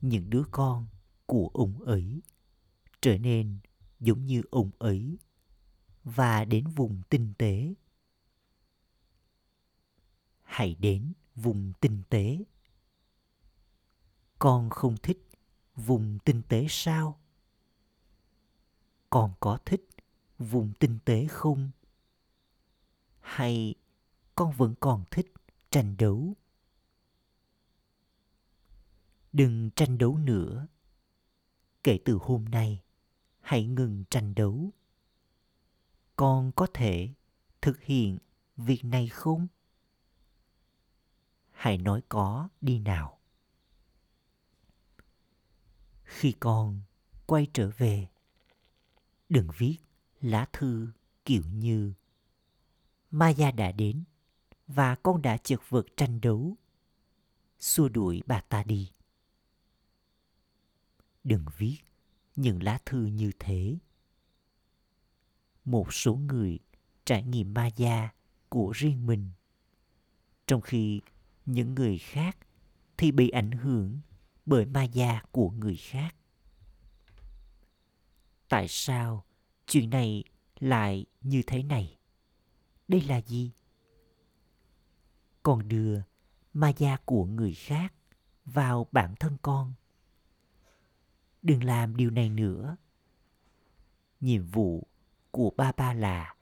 những 0.00 0.30
đứa 0.30 0.42
con 0.50 0.86
của 1.26 1.50
ông 1.54 1.82
ấy 1.82 2.22
trở 3.00 3.18
nên 3.18 3.58
giống 4.00 4.26
như 4.26 4.42
ông 4.50 4.70
ấy 4.78 5.18
và 6.04 6.44
đến 6.44 6.66
vùng 6.66 7.02
tinh 7.08 7.34
tế. 7.38 7.74
Hãy 10.42 10.74
đến 10.74 11.12
vùng 11.42 11.72
tinh 11.80 12.02
tế. 12.08 12.38
Con 14.38 14.70
không 14.70 14.96
thích 15.02 15.28
vùng 15.76 16.18
tinh 16.24 16.42
tế 16.48 16.66
sao? 16.68 17.20
Con 19.10 19.32
có 19.40 19.58
thích 19.64 19.88
vùng 20.38 20.72
tinh 20.78 20.98
tế 21.04 21.26
không? 21.26 21.70
Hay 23.20 23.74
con 24.34 24.52
vẫn 24.52 24.74
còn 24.80 25.04
thích 25.10 25.32
tranh 25.70 25.96
đấu? 25.98 26.34
Đừng 29.32 29.70
tranh 29.70 29.98
đấu 29.98 30.18
nữa. 30.18 30.66
Kể 31.82 31.98
từ 32.04 32.18
hôm 32.20 32.44
nay, 32.44 32.82
hãy 33.40 33.64
ngừng 33.64 34.04
tranh 34.10 34.34
đấu. 34.34 34.70
Con 36.16 36.52
có 36.52 36.66
thể 36.74 37.08
thực 37.60 37.80
hiện 37.82 38.18
việc 38.56 38.84
này 38.84 39.08
không? 39.08 39.46
Hãy 41.58 41.78
nói 41.78 42.02
có 42.08 42.48
đi 42.60 42.78
nào. 42.78 43.18
Khi 46.02 46.34
con 46.40 46.80
quay 47.26 47.46
trở 47.52 47.70
về, 47.76 48.08
đừng 49.28 49.48
viết 49.56 49.76
lá 50.20 50.46
thư 50.52 50.88
kiểu 51.24 51.42
như, 51.52 51.92
Maya 53.10 53.50
đã 53.50 53.72
đến 53.72 54.04
và 54.66 54.94
con 54.94 55.22
đã 55.22 55.36
chật 55.36 55.60
vật 55.68 55.86
tranh 55.96 56.20
đấu. 56.20 56.56
Xua 57.60 57.88
đuổi 57.88 58.22
bà 58.26 58.40
ta 58.40 58.64
đi. 58.64 58.90
Đừng 61.24 61.44
viết 61.56 61.78
những 62.36 62.62
lá 62.62 62.78
thư 62.86 63.06
như 63.06 63.32
thế. 63.38 63.78
Một 65.64 65.94
số 65.94 66.14
người 66.14 66.58
trải 67.04 67.22
nghiệm 67.22 67.54
Maya 67.54 68.14
của 68.48 68.72
riêng 68.74 69.06
mình, 69.06 69.30
trong 70.46 70.60
khi 70.60 71.00
những 71.48 71.74
người 71.74 71.98
khác 71.98 72.38
thì 72.96 73.12
bị 73.12 73.28
ảnh 73.28 73.50
hưởng 73.50 74.00
bởi 74.46 74.66
ma 74.66 74.82
da 74.82 75.22
của 75.32 75.50
người 75.50 75.76
khác. 75.76 76.14
Tại 78.48 78.68
sao 78.68 79.24
chuyện 79.66 79.90
này 79.90 80.24
lại 80.60 81.06
như 81.20 81.42
thế 81.46 81.62
này? 81.62 81.98
Đây 82.88 83.00
là 83.00 83.20
gì? 83.20 83.52
Con 85.42 85.68
đưa 85.68 86.02
ma 86.52 86.72
da 86.78 86.96
của 87.04 87.24
người 87.24 87.54
khác 87.54 87.94
vào 88.44 88.86
bản 88.92 89.14
thân 89.20 89.36
con. 89.42 89.72
Đừng 91.42 91.64
làm 91.64 91.96
điều 91.96 92.10
này 92.10 92.28
nữa. 92.28 92.76
Nhiệm 94.20 94.46
vụ 94.46 94.86
của 95.30 95.50
ba 95.56 95.72
ba 95.72 95.92
là 95.92 96.34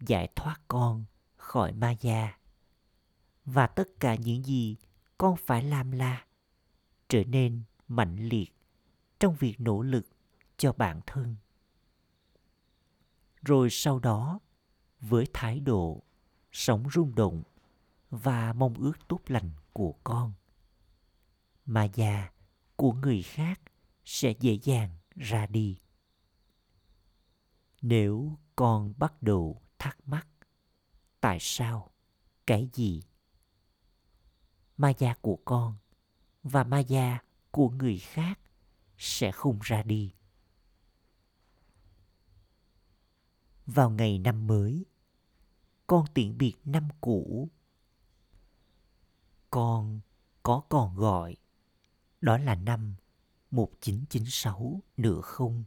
giải 0.00 0.28
thoát 0.36 0.60
con 0.68 1.04
khỏi 1.36 1.72
ma 1.72 1.90
da 1.90 2.38
và 3.44 3.66
tất 3.66 3.88
cả 4.00 4.14
những 4.14 4.44
gì 4.44 4.76
con 5.18 5.36
phải 5.36 5.62
làm 5.62 5.90
là 5.90 6.26
trở 7.08 7.24
nên 7.24 7.62
mạnh 7.88 8.16
liệt 8.16 8.54
trong 9.20 9.34
việc 9.34 9.60
nỗ 9.60 9.82
lực 9.82 10.06
cho 10.56 10.72
bản 10.72 11.00
thân. 11.06 11.36
Rồi 13.42 13.68
sau 13.70 13.98
đó, 13.98 14.40
với 15.00 15.26
thái 15.32 15.60
độ 15.60 16.02
sống 16.52 16.84
rung 16.92 17.14
động 17.14 17.42
và 18.10 18.52
mong 18.52 18.74
ước 18.74 19.08
tốt 19.08 19.20
lành 19.26 19.50
của 19.72 19.94
con, 20.04 20.32
mà 21.66 21.84
già 21.84 22.30
của 22.76 22.92
người 22.92 23.22
khác 23.22 23.60
sẽ 24.04 24.34
dễ 24.40 24.58
dàng 24.62 24.90
ra 25.16 25.46
đi. 25.46 25.78
Nếu 27.82 28.38
con 28.56 28.94
bắt 28.96 29.22
đầu 29.22 29.62
thắc 29.78 30.08
mắc 30.08 30.26
tại 31.20 31.38
sao 31.40 31.90
cái 32.46 32.68
gì 32.72 33.02
ma 34.76 34.92
gia 34.98 35.14
của 35.14 35.38
con 35.44 35.74
và 36.42 36.64
ma 36.64 36.78
gia 36.78 37.18
của 37.50 37.68
người 37.68 37.98
khác 37.98 38.40
sẽ 38.98 39.32
không 39.32 39.58
ra 39.62 39.82
đi 39.82 40.12
vào 43.66 43.90
ngày 43.90 44.18
năm 44.18 44.46
mới 44.46 44.84
con 45.86 46.04
tiễn 46.14 46.38
biệt 46.38 46.54
năm 46.64 46.88
cũ 47.00 47.48
con 49.50 50.00
có 50.42 50.62
còn 50.68 50.96
gọi 50.96 51.36
đó 52.20 52.38
là 52.38 52.54
năm 52.54 52.94
1996 53.50 54.80
nữa 54.96 55.20
không? 55.20 55.64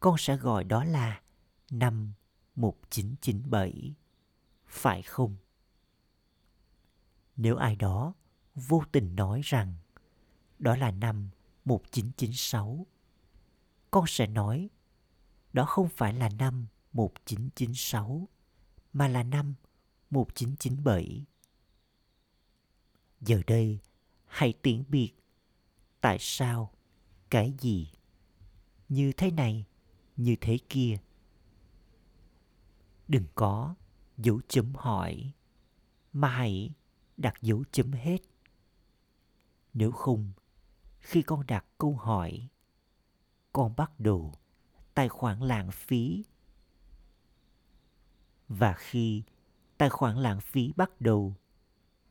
Con 0.00 0.14
sẽ 0.18 0.36
gọi 0.36 0.64
đó 0.64 0.84
là 0.84 1.20
năm 1.70 2.12
1997, 2.56 3.94
phải 4.66 5.02
không? 5.02 5.36
Nếu 7.38 7.56
ai 7.56 7.76
đó 7.76 8.14
vô 8.54 8.82
tình 8.92 9.16
nói 9.16 9.40
rằng 9.44 9.74
đó 10.58 10.76
là 10.76 10.90
năm 10.90 11.30
1996, 11.64 12.86
con 13.90 14.04
sẽ 14.06 14.26
nói 14.26 14.70
đó 15.52 15.64
không 15.64 15.88
phải 15.88 16.12
là 16.12 16.28
năm 16.28 16.66
1996 16.92 18.28
mà 18.92 19.08
là 19.08 19.22
năm 19.22 19.54
1997. 20.10 21.24
Giờ 23.20 23.42
đây, 23.46 23.78
hãy 24.26 24.52
tiễn 24.62 24.84
biệt 24.88 25.12
tại 26.00 26.16
sao, 26.20 26.72
cái 27.30 27.54
gì, 27.60 27.92
như 28.88 29.12
thế 29.12 29.30
này, 29.30 29.66
như 30.16 30.36
thế 30.40 30.58
kia. 30.68 30.98
Đừng 33.08 33.24
có 33.34 33.74
dấu 34.16 34.40
chấm 34.48 34.74
hỏi, 34.74 35.32
mà 36.12 36.28
hãy 36.28 36.70
đặt 37.18 37.34
dấu 37.42 37.64
chấm 37.72 37.92
hết. 37.92 38.18
Nếu 39.72 39.90
không, 39.90 40.32
khi 40.98 41.22
con 41.22 41.46
đặt 41.46 41.64
câu 41.78 41.96
hỏi, 41.96 42.48
con 43.52 43.76
bắt 43.76 44.00
đầu 44.00 44.34
tài 44.94 45.08
khoản 45.08 45.40
lãng 45.40 45.70
phí 45.70 46.24
và 48.48 48.74
khi 48.78 49.22
tài 49.78 49.90
khoản 49.90 50.16
lãng 50.16 50.40
phí 50.40 50.72
bắt 50.76 51.00
đầu 51.00 51.34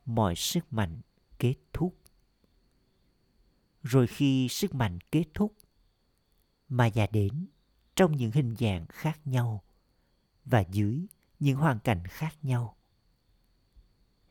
mọi 0.04 0.34
sức 0.36 0.72
mạnh 0.72 1.00
kết 1.38 1.54
thúc 1.72 1.98
rồi 3.82 4.06
khi 4.06 4.48
sức 4.48 4.74
mạnh 4.74 4.98
kết 5.12 5.24
thúc 5.34 5.54
mà 6.68 6.86
già 6.86 7.06
đến 7.12 7.46
trong 7.96 8.16
những 8.16 8.32
hình 8.32 8.56
dạng 8.58 8.86
khác 8.88 9.20
nhau 9.24 9.62
và 10.44 10.60
dưới 10.60 11.06
những 11.38 11.56
hoàn 11.56 11.80
cảnh 11.80 12.02
khác 12.06 12.34
nhau 12.42 12.76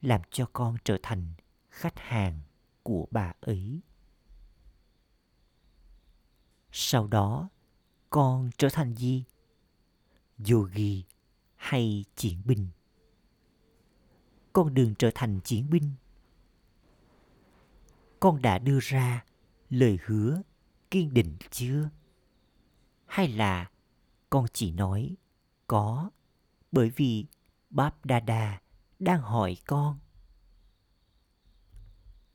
làm 0.01 0.21
cho 0.31 0.45
con 0.53 0.77
trở 0.83 0.97
thành 1.03 1.33
khách 1.69 1.99
hàng 1.99 2.41
của 2.83 3.07
bà 3.11 3.33
ấy. 3.41 3.81
Sau 6.71 7.07
đó, 7.07 7.49
con 8.09 8.49
trở 8.57 8.69
thành 8.69 8.95
gì? 8.95 9.23
Yogi 10.49 11.03
hay 11.55 12.05
chiến 12.15 12.41
binh? 12.45 12.67
Con 14.53 14.73
đường 14.73 14.95
trở 14.99 15.11
thành 15.15 15.39
chiến 15.43 15.69
binh? 15.69 15.91
Con 18.19 18.41
đã 18.41 18.59
đưa 18.59 18.79
ra 18.81 19.25
lời 19.69 19.99
hứa, 20.05 20.41
kiên 20.91 21.13
định 21.13 21.37
chưa? 21.51 21.89
Hay 23.05 23.27
là 23.27 23.69
con 24.29 24.45
chỉ 24.53 24.71
nói 24.71 25.15
có 25.67 26.09
bởi 26.71 26.89
vì 26.89 27.25
báp 27.69 28.05
đa 28.05 28.19
đa 28.19 28.61
đang 28.99 29.21
hỏi 29.21 29.57
con. 29.67 29.99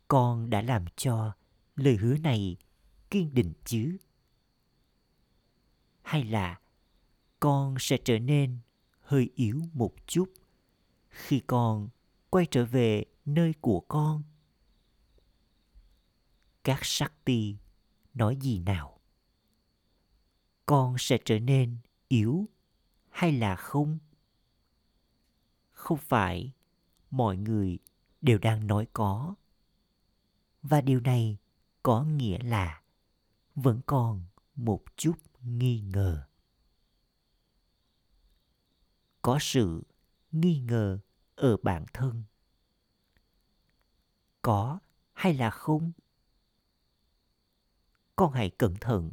Con 0.09 0.51
đã 0.51 0.63
làm 0.63 0.85
cho 0.97 1.33
lời 1.77 1.97
hứa 1.97 2.17
này 2.19 2.57
kiên 3.11 3.35
định 3.35 3.53
chứ? 3.65 3.97
Hay 6.03 6.25
là 6.25 6.61
con 7.41 7.75
sẽ 7.79 7.99
trở 8.05 8.19
nên 8.19 8.59
hơi 9.01 9.31
yếu 9.35 9.61
một 9.73 9.95
chút 10.07 10.33
khi 11.09 11.41
con 11.47 11.89
quay 12.31 12.47
trở 12.51 12.65
về 12.65 13.05
nơi 13.25 13.55
của 13.61 13.81
con? 13.81 14.23
Các 16.65 16.79
sắc 16.83 17.25
ti 17.25 17.57
nói 18.15 18.37
gì 18.41 18.59
nào? 18.59 19.01
Con 20.67 20.97
sẽ 20.99 21.19
trở 21.25 21.39
nên 21.39 21.77
yếu 22.09 22.49
hay 23.11 23.33
là 23.33 23.57
không? 23.57 23.99
Không 25.83 25.99
phải 25.99 26.53
mọi 27.11 27.37
người 27.37 27.79
đều 28.21 28.39
đang 28.39 28.67
nói 28.67 28.87
có. 28.93 29.35
Và 30.63 30.81
điều 30.81 31.01
này 31.01 31.39
có 31.83 32.05
nghĩa 32.05 32.39
là 32.39 32.83
vẫn 33.55 33.81
còn 33.87 34.25
một 34.55 34.85
chút 34.97 35.15
nghi 35.41 35.81
ngờ. 35.81 36.27
Có 39.23 39.39
sự 39.41 39.83
nghi 40.33 40.61
ngờ 40.61 40.99
ở 41.35 41.57
bản 41.57 41.87
thân. 41.93 42.25
Có 44.43 44.79
hay 45.13 45.35
là 45.35 45.51
không? 45.51 45.93
Con 48.17 48.33
hãy 48.33 48.51
cẩn 48.51 48.75
thận. 48.81 49.13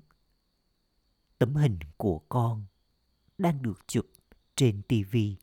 Tấm 1.38 1.56
hình 1.56 1.80
của 1.98 2.20
con 2.30 2.66
đang 3.38 3.62
được 3.62 3.88
chụp 3.88 4.06
trên 4.56 4.82
tivi 4.88 5.38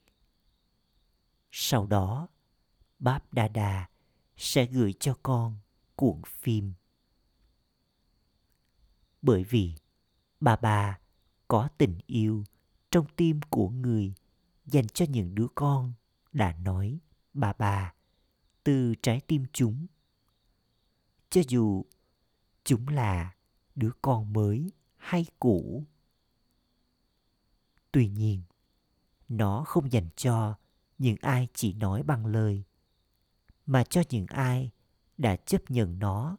sau 1.58 1.86
đó 1.86 2.28
báp 2.98 3.34
đa 3.34 3.48
đa 3.48 3.88
sẽ 4.36 4.66
gửi 4.66 4.92
cho 4.92 5.18
con 5.22 5.58
cuộn 5.94 6.22
phim. 6.26 6.72
Bởi 9.22 9.44
vì 9.44 9.74
bà 10.40 10.56
bà 10.56 10.98
có 11.48 11.68
tình 11.78 11.98
yêu 12.06 12.44
trong 12.90 13.06
tim 13.16 13.40
của 13.50 13.68
người 13.68 14.14
dành 14.66 14.86
cho 14.86 15.04
những 15.08 15.34
đứa 15.34 15.46
con, 15.54 15.92
đã 16.32 16.52
nói 16.52 16.98
bà 17.34 17.52
bà, 17.52 17.94
từ 18.64 18.94
trái 19.02 19.20
tim 19.20 19.44
chúng. 19.52 19.86
Cho 21.30 21.40
dù 21.48 21.84
chúng 22.64 22.88
là 22.88 23.34
đứa 23.74 23.90
con 24.02 24.32
mới 24.32 24.72
hay 24.96 25.26
cũ, 25.38 25.84
tuy 27.92 28.08
nhiên, 28.08 28.42
nó 29.28 29.64
không 29.66 29.92
dành 29.92 30.08
cho 30.16 30.58
những 30.98 31.16
ai 31.20 31.48
chỉ 31.54 31.72
nói 31.72 32.02
bằng 32.02 32.26
lời, 32.26 32.64
mà 33.66 33.84
cho 33.84 34.02
những 34.10 34.26
ai 34.26 34.70
đã 35.18 35.36
chấp 35.36 35.70
nhận 35.70 35.98
nó 35.98 36.36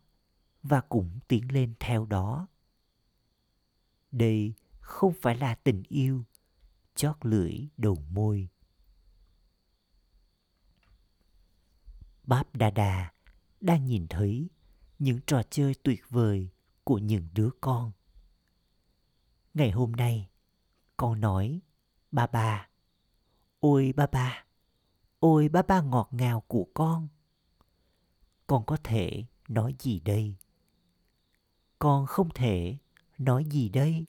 và 0.64 0.82
cũng 0.82 1.20
tiến 1.28 1.52
lên 1.52 1.74
theo 1.80 2.06
đó. 2.06 2.48
Đây 4.12 4.54
không 4.80 5.14
phải 5.22 5.36
là 5.36 5.56
tình 5.56 5.84
yêu, 5.88 6.26
chót 6.96 7.16
lưỡi 7.22 7.68
đầu 7.78 7.96
môi. 8.10 8.50
Báp 12.24 12.56
đà 12.56 12.70
đà 12.70 13.12
đang 13.62 13.86
nhìn 13.86 14.08
thấy 14.08 14.50
những 15.00 15.20
trò 15.28 15.44
chơi 15.50 15.76
tuyệt 15.84 16.04
vời 16.10 16.50
của 16.84 16.98
những 16.98 17.28
đứa 17.34 17.50
con. 17.62 17.92
Ngày 19.54 19.72
hôm 19.72 19.92
nay, 19.92 20.30
con 20.98 21.22
nói, 21.22 21.62
ba 22.12 22.28
ba, 22.28 22.70
ôi 23.60 23.94
ba 23.96 24.08
ba 24.08 24.47
ôi 25.20 25.50
ba 25.50 25.62
ba 25.62 25.82
ngọt 25.82 26.10
ngào 26.12 26.42
của 26.42 26.68
con. 26.74 27.08
Con 28.48 28.66
có 28.66 28.78
thể 28.84 29.26
nói 29.48 29.76
gì 29.80 30.00
đây? 30.00 30.36
Con 31.80 32.06
không 32.06 32.30
thể 32.36 32.78
nói 33.18 33.46
gì 33.46 33.70
đây? 33.70 34.06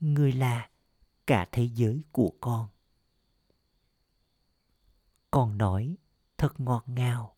Người 0.00 0.32
là 0.32 0.70
cả 1.26 1.48
thế 1.52 1.68
giới 1.74 2.02
của 2.12 2.32
con. 2.40 2.68
Con 5.30 5.58
nói 5.58 5.96
thật 6.38 6.60
ngọt 6.60 6.84
ngào. 6.86 7.36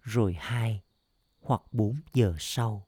Rồi 0.00 0.36
hai 0.38 0.82
hoặc 1.40 1.62
bốn 1.72 1.96
giờ 2.14 2.34
sau, 2.38 2.86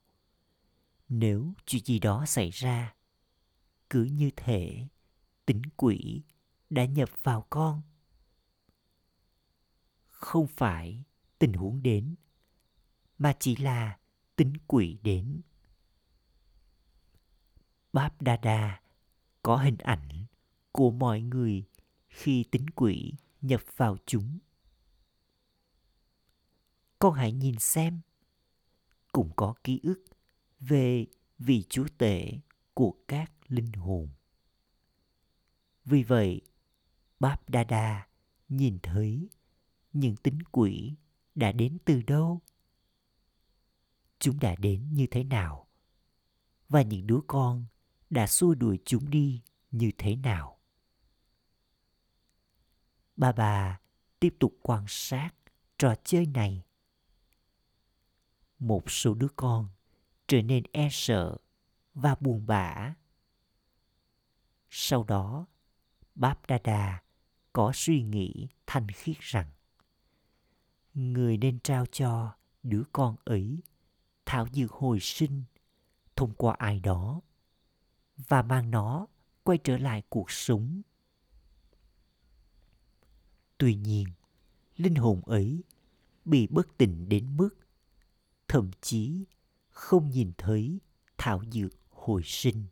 nếu 1.08 1.52
chuyện 1.66 1.84
gì 1.84 1.98
đó 1.98 2.24
xảy 2.26 2.50
ra, 2.50 2.94
cứ 3.90 4.04
như 4.04 4.30
thể 4.36 4.86
tính 5.46 5.62
quỷ 5.76 6.22
đã 6.70 6.84
nhập 6.84 7.08
vào 7.22 7.46
con 7.50 7.82
không 10.22 10.46
phải 10.46 11.04
tình 11.38 11.52
huống 11.52 11.82
đến, 11.82 12.14
mà 13.18 13.32
chỉ 13.38 13.56
là 13.56 13.98
tính 14.36 14.52
quỷ 14.66 14.98
đến. 15.02 15.40
Báp 17.92 18.22
đa 18.22 18.36
đa 18.36 18.80
có 19.42 19.56
hình 19.56 19.76
ảnh 19.78 20.24
của 20.72 20.90
mọi 20.90 21.20
người 21.20 21.64
khi 22.08 22.44
tính 22.50 22.66
quỷ 22.70 23.14
nhập 23.40 23.60
vào 23.76 23.96
chúng. 24.06 24.38
Con 26.98 27.14
hãy 27.14 27.32
nhìn 27.32 27.58
xem, 27.58 28.00
cũng 29.12 29.30
có 29.36 29.54
ký 29.64 29.80
ức 29.82 30.04
về 30.60 31.06
vị 31.38 31.64
chúa 31.68 31.86
tể 31.98 32.38
của 32.74 32.94
các 33.08 33.32
linh 33.48 33.72
hồn. 33.72 34.08
Vì 35.84 36.02
vậy 36.02 36.40
báp 37.20 37.50
đa 37.50 37.64
đa 37.64 38.06
nhìn 38.48 38.78
thấy 38.82 39.28
những 39.92 40.16
tính 40.16 40.38
quỷ 40.42 40.94
đã 41.34 41.52
đến 41.52 41.78
từ 41.84 42.02
đâu? 42.02 42.40
Chúng 44.18 44.40
đã 44.40 44.54
đến 44.58 44.88
như 44.92 45.06
thế 45.10 45.24
nào? 45.24 45.68
Và 46.68 46.82
những 46.82 47.06
đứa 47.06 47.20
con 47.26 47.64
đã 48.10 48.26
xua 48.26 48.54
đuổi 48.54 48.78
chúng 48.84 49.10
đi 49.10 49.42
như 49.70 49.90
thế 49.98 50.16
nào? 50.16 50.58
Bà 53.16 53.32
bà 53.32 53.80
tiếp 54.20 54.34
tục 54.40 54.58
quan 54.62 54.84
sát 54.88 55.30
trò 55.78 55.94
chơi 56.04 56.26
này. 56.26 56.64
Một 58.58 58.90
số 58.90 59.14
đứa 59.14 59.28
con 59.36 59.68
trở 60.26 60.42
nên 60.42 60.64
e 60.72 60.88
sợ 60.90 61.36
và 61.94 62.14
buồn 62.20 62.46
bã. 62.46 62.94
Sau 64.70 65.04
đó 65.04 65.46
báp 66.14 66.46
đa 66.46 66.58
đa 66.64 67.02
có 67.52 67.72
suy 67.74 68.02
nghĩ 68.02 68.48
thanh 68.66 68.88
khiết 68.88 69.16
rằng 69.20 69.50
người 70.94 71.36
nên 71.36 71.58
trao 71.58 71.86
cho 71.86 72.32
đứa 72.62 72.82
con 72.92 73.16
ấy 73.24 73.58
thảo 74.26 74.48
dược 74.52 74.72
hồi 74.72 74.98
sinh 75.00 75.42
thông 76.16 76.34
qua 76.34 76.54
ai 76.58 76.80
đó 76.80 77.20
và 78.16 78.42
mang 78.42 78.70
nó 78.70 79.06
quay 79.42 79.58
trở 79.58 79.78
lại 79.78 80.02
cuộc 80.08 80.30
sống. 80.30 80.82
Tuy 83.58 83.74
nhiên, 83.74 84.06
linh 84.76 84.94
hồn 84.94 85.20
ấy 85.24 85.64
bị 86.24 86.46
bất 86.46 86.78
tỉnh 86.78 87.08
đến 87.08 87.36
mức 87.36 87.50
thậm 88.48 88.70
chí 88.80 89.24
không 89.68 90.10
nhìn 90.10 90.32
thấy 90.38 90.78
thảo 91.18 91.42
dược 91.52 91.72
hồi 91.90 92.22
sinh. 92.24 92.64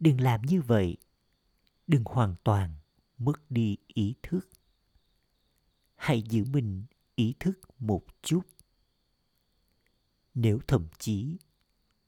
Đừng 0.00 0.20
làm 0.20 0.42
như 0.42 0.60
vậy, 0.60 0.96
đừng 1.86 2.04
hoàn 2.04 2.34
toàn 2.44 2.74
mất 3.18 3.50
đi 3.50 3.76
ý 3.86 4.14
thức 4.22 4.48
hãy 6.00 6.22
giữ 6.22 6.44
mình 6.44 6.84
ý 7.14 7.34
thức 7.40 7.60
một 7.78 8.04
chút. 8.22 8.42
Nếu 10.34 10.60
thậm 10.66 10.88
chí 10.98 11.38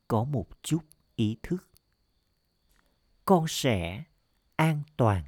có 0.09 0.24
một 0.24 0.48
chút 0.62 0.85
ý 1.16 1.37
thức, 1.42 1.70
con 3.24 3.44
sẽ 3.48 4.05
an 4.57 4.83
toàn. 4.96 5.24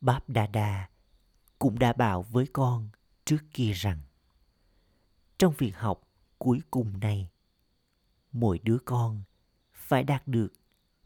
Báp 0.00 0.28
đa 0.28 0.46
đa 0.46 0.90
cũng 1.58 1.78
đã 1.78 1.92
bảo 1.92 2.22
với 2.22 2.46
con 2.52 2.88
trước 3.24 3.40
kia 3.52 3.72
rằng, 3.72 4.02
trong 5.38 5.54
việc 5.58 5.76
học 5.76 6.08
cuối 6.38 6.60
cùng 6.70 7.00
này, 7.00 7.30
mỗi 8.32 8.58
đứa 8.58 8.78
con 8.84 9.22
phải 9.72 10.04
đạt 10.04 10.28
được 10.28 10.52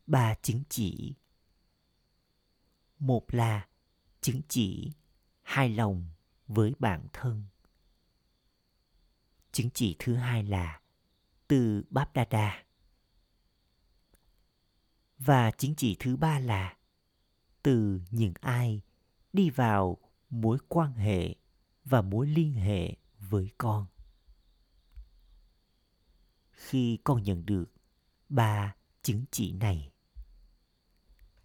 ba 0.07 0.35
chứng 0.35 0.63
chỉ. 0.69 1.15
Một 2.99 3.35
là 3.35 3.70
chứng 4.21 4.41
chỉ 4.49 4.93
hài 5.43 5.69
lòng 5.69 6.11
với 6.47 6.75
bản 6.79 7.07
thân. 7.13 7.45
Chứng 9.53 9.71
chỉ 9.75 9.97
thứ 9.99 10.15
hai 10.15 10.43
là 10.43 10.81
từ 11.49 11.85
báp 11.91 12.13
đa 12.15 12.25
đa. 12.25 12.65
Và 15.19 15.51
chứng 15.51 15.75
chỉ 15.77 15.97
thứ 15.99 16.17
ba 16.17 16.39
là 16.39 16.77
từ 17.63 18.01
những 18.11 18.33
ai 18.41 18.83
đi 19.33 19.51
vào 19.51 19.99
mối 20.31 20.59
quan 20.69 20.95
hệ 20.95 21.35
và 21.85 22.03
mối 22.03 22.27
liên 22.27 22.53
hệ 22.53 22.97
với 23.19 23.51
con. 23.59 23.87
Khi 26.51 26.99
con 27.05 27.23
nhận 27.23 27.47
được 27.47 27.73
ba 28.29 28.75
chứng 29.03 29.25
chỉ 29.31 29.53
này, 29.53 29.93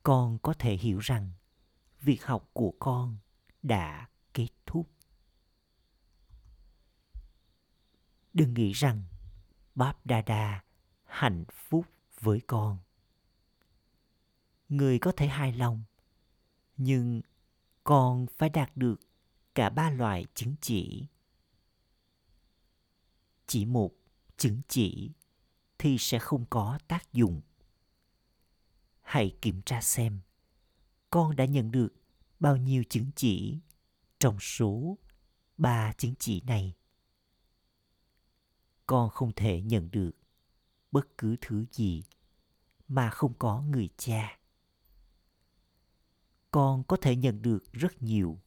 con 0.03 0.39
có 0.39 0.53
thể 0.53 0.75
hiểu 0.75 0.99
rằng 0.99 1.31
việc 2.05 2.25
học 2.25 2.49
của 2.53 2.73
con 2.79 3.17
đã 3.63 4.09
kết 4.33 4.49
thúc. 4.65 4.89
Đừng 8.33 8.53
nghĩ 8.53 8.71
rằng 8.71 9.03
báp 9.75 10.05
đa 10.05 10.21
đa 10.21 10.63
hạnh 11.03 11.45
phúc 11.53 11.85
với 12.19 12.41
con. 12.47 12.77
Người 14.69 14.99
có 14.99 15.11
thể 15.11 15.27
hài 15.27 15.53
lòng, 15.53 15.83
nhưng 16.77 17.21
con 17.83 18.25
phải 18.37 18.49
đạt 18.49 18.77
được 18.77 18.99
cả 19.55 19.69
ba 19.69 19.89
loại 19.89 20.25
chứng 20.33 20.55
chỉ. 20.61 21.05
Chỉ 23.47 23.65
một 23.65 23.91
chứng 24.37 24.61
chỉ 24.67 25.11
thì 25.77 25.97
sẽ 25.97 26.19
không 26.19 26.45
có 26.49 26.79
tác 26.87 27.13
dụng. 27.13 27.41
Hãy 29.01 29.37
kiểm 29.41 29.61
tra 29.61 29.81
xem 29.81 30.19
con 31.15 31.35
đã 31.35 31.45
nhận 31.45 31.71
được 31.71 31.93
bao 32.39 32.57
nhiêu 32.57 32.83
chứng 32.89 33.11
chỉ 33.15 33.59
trong 34.19 34.39
số 34.39 34.97
ba 35.57 35.93
chứng 35.93 36.13
chỉ 36.19 36.41
này? 36.41 36.75
Con 38.85 39.09
không 39.09 39.31
thể 39.35 39.61
nhận 39.61 39.91
được 39.91 40.11
bất 40.91 41.17
cứ 41.17 41.35
thứ 41.41 41.65
gì 41.71 42.03
mà 42.87 43.09
không 43.09 43.33
có 43.33 43.61
người 43.61 43.89
cha. 43.97 44.39
Con 46.51 46.83
có 46.83 46.97
thể 46.97 47.15
nhận 47.15 47.41
được 47.41 47.71
rất 47.71 48.01
nhiều 48.01 48.39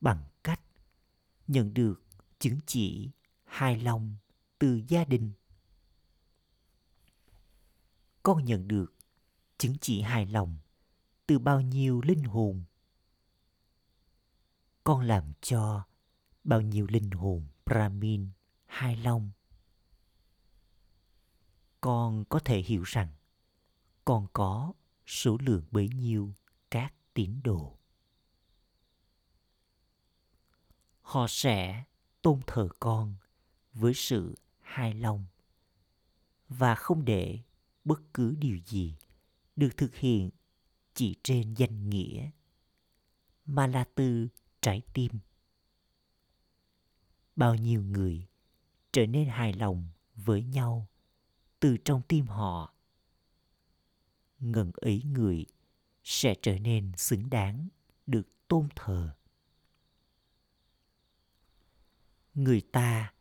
bằng 0.00 0.24
cách 0.42 0.60
nhận 1.46 1.74
được 1.74 2.02
chứng 2.38 2.58
chỉ 2.66 3.10
hài 3.44 3.80
lòng 3.80 4.16
từ 4.58 4.82
gia 4.88 5.04
đình. 5.04 5.32
Con 8.22 8.44
nhận 8.44 8.68
được 8.68 8.94
chứng 9.58 9.74
chỉ 9.80 10.00
hài 10.00 10.26
lòng 10.26 10.58
từ 11.26 11.38
bao 11.38 11.60
nhiêu 11.60 12.00
linh 12.00 12.24
hồn. 12.24 12.64
Con 14.84 15.00
làm 15.00 15.32
cho 15.40 15.84
bao 16.44 16.60
nhiêu 16.60 16.86
linh 16.90 17.10
hồn 17.10 17.46
brahmin 17.66 18.30
hài 18.66 18.96
lòng 18.96 19.30
con 21.80 22.24
có 22.24 22.38
thể 22.38 22.58
hiểu 22.58 22.82
rằng 22.82 23.08
con 24.04 24.26
có 24.32 24.72
số 25.06 25.38
lượng 25.40 25.64
bấy 25.70 25.88
nhiêu 25.88 26.34
các 26.70 26.94
tín 27.14 27.40
đồ. 27.44 27.78
Họ 31.00 31.26
sẽ 31.28 31.84
tôn 32.22 32.40
thờ 32.46 32.68
con 32.80 33.14
với 33.72 33.94
sự 33.94 34.34
hài 34.60 34.94
lòng 34.94 35.26
và 36.48 36.74
không 36.74 37.04
để 37.04 37.38
bất 37.84 38.00
cứ 38.14 38.34
điều 38.38 38.58
gì 38.66 38.96
được 39.56 39.76
thực 39.76 39.94
hiện 39.94 40.30
chỉ 40.96 41.16
trên 41.22 41.54
danh 41.54 41.90
nghĩa. 41.90 42.30
Mà 43.44 43.66
là 43.66 43.84
từ 43.94 44.28
trái 44.60 44.82
tim. 44.94 45.12
Bao 47.36 47.54
nhiêu 47.54 47.82
người 47.82 48.26
trở 48.92 49.06
nên 49.06 49.28
hài 49.28 49.52
lòng 49.52 49.88
với 50.14 50.44
nhau 50.44 50.88
từ 51.60 51.76
trong 51.84 52.02
tim 52.08 52.26
họ. 52.26 52.74
Ngần 54.38 54.72
ấy 54.74 55.02
người 55.02 55.46
sẽ 56.04 56.34
trở 56.42 56.58
nên 56.58 56.92
xứng 56.96 57.30
đáng 57.30 57.68
được 58.06 58.48
tôn 58.48 58.68
thờ. 58.76 59.16
Người 62.34 62.60
ta 62.60 63.14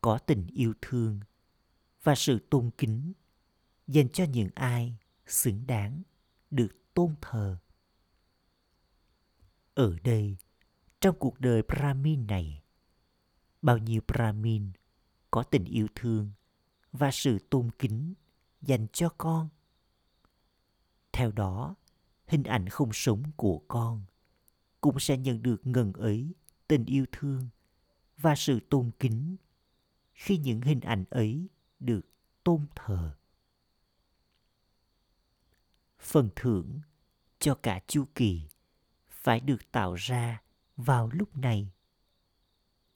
có 0.00 0.18
tình 0.18 0.46
yêu 0.46 0.74
thương 0.82 1.20
và 2.02 2.14
sự 2.14 2.46
tôn 2.50 2.70
kính 2.78 3.12
dành 3.86 4.08
cho 4.08 4.24
những 4.24 4.50
ai 4.54 4.96
xứng 5.26 5.66
đáng 5.66 6.02
được 6.50 6.81
tôn 6.94 7.14
thờ. 7.20 7.58
Ở 9.74 9.96
đây, 10.04 10.36
trong 11.00 11.16
cuộc 11.18 11.40
đời 11.40 11.62
brahmin 11.62 12.26
này, 12.26 12.62
bao 13.62 13.78
nhiêu 13.78 14.00
brahmin 14.08 14.70
có 15.30 15.42
tình 15.42 15.64
yêu 15.64 15.86
thương 15.94 16.30
và 16.92 17.10
sự 17.10 17.38
tôn 17.50 17.70
kính 17.78 18.14
dành 18.62 18.86
cho 18.92 19.08
con? 19.18 19.48
Theo 21.12 21.32
đó, 21.32 21.74
hình 22.26 22.42
ảnh 22.42 22.68
không 22.68 22.92
sống 22.92 23.22
của 23.36 23.62
con 23.68 24.04
cũng 24.80 25.00
sẽ 25.00 25.16
nhận 25.16 25.42
được 25.42 25.66
ngần 25.66 25.92
ấy 25.92 26.34
tình 26.68 26.84
yêu 26.84 27.06
thương 27.12 27.48
và 28.16 28.34
sự 28.36 28.60
tôn 28.70 28.90
kính 28.98 29.36
khi 30.12 30.38
những 30.38 30.60
hình 30.60 30.80
ảnh 30.80 31.04
ấy 31.10 31.48
được 31.80 32.00
tôn 32.44 32.66
thờ 32.74 33.16
phần 36.02 36.30
thưởng 36.36 36.80
cho 37.38 37.54
cả 37.54 37.80
chu 37.86 38.04
kỳ 38.14 38.42
phải 39.08 39.40
được 39.40 39.72
tạo 39.72 39.94
ra 39.94 40.42
vào 40.76 41.10
lúc 41.12 41.36
này. 41.36 41.72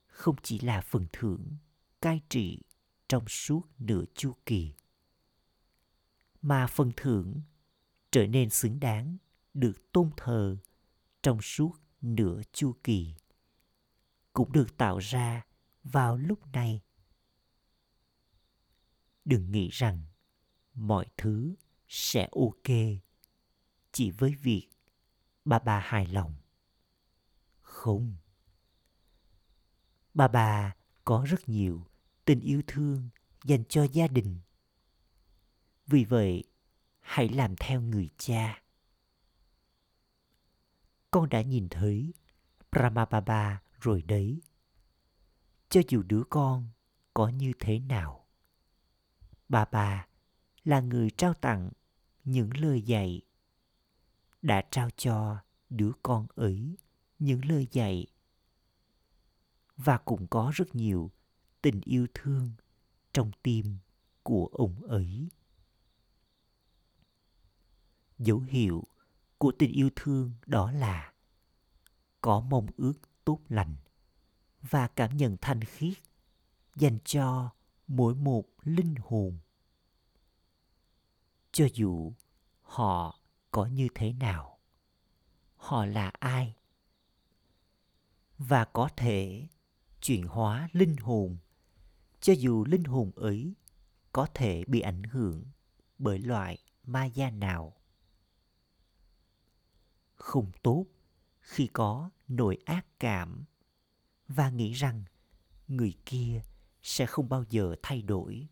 Không 0.06 0.36
chỉ 0.42 0.58
là 0.58 0.80
phần 0.80 1.06
thưởng 1.12 1.56
cai 2.00 2.20
trị 2.28 2.62
trong 3.08 3.28
suốt 3.28 3.62
nửa 3.78 4.04
chu 4.14 4.32
kỳ, 4.46 4.72
mà 6.42 6.66
phần 6.66 6.92
thưởng 6.96 7.40
trở 8.10 8.26
nên 8.26 8.50
xứng 8.50 8.80
đáng 8.80 9.16
được 9.54 9.92
tôn 9.92 10.10
thờ 10.16 10.56
trong 11.22 11.42
suốt 11.42 11.72
nửa 12.00 12.42
chu 12.52 12.74
kỳ, 12.84 13.14
cũng 14.32 14.52
được 14.52 14.76
tạo 14.76 14.98
ra 14.98 15.46
vào 15.84 16.16
lúc 16.16 16.46
này. 16.52 16.82
Đừng 19.24 19.52
nghĩ 19.52 19.68
rằng 19.72 20.02
mọi 20.74 21.06
thứ 21.16 21.54
sẽ 21.88 22.28
ok 22.32 22.76
chỉ 23.92 24.10
với 24.10 24.34
việc 24.34 24.68
bà 25.44 25.58
bà 25.58 25.80
hài 25.80 26.06
lòng 26.06 26.34
không 27.60 28.16
bà 30.14 30.28
bà 30.28 30.76
có 31.04 31.24
rất 31.28 31.48
nhiều 31.48 31.86
tình 32.24 32.40
yêu 32.40 32.62
thương 32.66 33.08
dành 33.44 33.64
cho 33.68 33.86
gia 33.92 34.06
đình 34.06 34.40
vì 35.86 36.04
vậy, 36.04 36.44
hãy 37.00 37.28
làm 37.28 37.56
theo 37.56 37.80
người 37.80 38.10
cha 38.18 38.62
con 41.16 41.28
đã 41.28 41.42
nhìn 41.42 41.68
thấy 41.68 42.14
Brahmababa 42.72 43.62
rồi 43.80 44.02
đấy. 44.02 44.40
Cho 45.68 45.80
dù 45.88 46.02
đứa 46.02 46.22
con 46.30 46.68
có 47.14 47.28
như 47.28 47.52
thế 47.60 47.78
nào. 47.78 48.26
Bà 49.48 49.64
bà 49.64 50.06
là 50.66 50.80
người 50.80 51.10
trao 51.10 51.34
tặng 51.34 51.70
những 52.24 52.50
lời 52.56 52.82
dạy, 52.82 53.22
đã 54.42 54.62
trao 54.70 54.90
cho 54.96 55.38
đứa 55.70 55.92
con 56.02 56.26
ấy 56.34 56.76
những 57.18 57.44
lời 57.44 57.68
dạy. 57.72 58.06
Và 59.76 59.98
cũng 59.98 60.26
có 60.26 60.52
rất 60.54 60.74
nhiều 60.74 61.10
tình 61.62 61.80
yêu 61.84 62.06
thương 62.14 62.50
trong 63.12 63.30
tim 63.42 63.78
của 64.22 64.46
ông 64.52 64.82
ấy. 64.82 65.28
Dấu 68.18 68.40
hiệu 68.40 68.84
của 69.38 69.52
tình 69.58 69.72
yêu 69.72 69.90
thương 69.96 70.32
đó 70.46 70.72
là 70.72 71.12
có 72.20 72.40
mong 72.40 72.66
ước 72.76 72.94
tốt 73.24 73.40
lành 73.48 73.76
và 74.62 74.88
cảm 74.88 75.16
nhận 75.16 75.36
thanh 75.40 75.64
khiết 75.64 75.98
dành 76.76 76.98
cho 77.04 77.50
mỗi 77.86 78.14
một 78.14 78.44
linh 78.62 78.94
hồn 79.00 79.38
cho 81.56 81.68
dù 81.74 82.12
họ 82.62 83.20
có 83.50 83.66
như 83.66 83.88
thế 83.94 84.12
nào, 84.12 84.58
họ 85.56 85.86
là 85.86 86.08
ai? 86.08 86.56
Và 88.38 88.64
có 88.64 88.88
thể 88.96 89.46
chuyển 90.00 90.26
hóa 90.26 90.68
linh 90.72 90.96
hồn. 90.96 91.36
Cho 92.20 92.32
dù 92.32 92.64
linh 92.64 92.84
hồn 92.84 93.12
ấy 93.14 93.54
có 94.12 94.26
thể 94.34 94.64
bị 94.66 94.80
ảnh 94.80 95.02
hưởng 95.02 95.44
bởi 95.98 96.18
loại 96.18 96.58
ma 96.84 97.04
gia 97.04 97.30
nào. 97.30 97.76
Không 100.14 100.50
tốt 100.62 100.86
khi 101.40 101.66
có 101.72 102.10
nỗi 102.28 102.58
ác 102.64 102.86
cảm 103.00 103.44
và 104.28 104.50
nghĩ 104.50 104.72
rằng 104.72 105.04
người 105.68 105.94
kia 106.06 106.42
sẽ 106.82 107.06
không 107.06 107.28
bao 107.28 107.44
giờ 107.50 107.74
thay 107.82 108.02
đổi. 108.02 108.48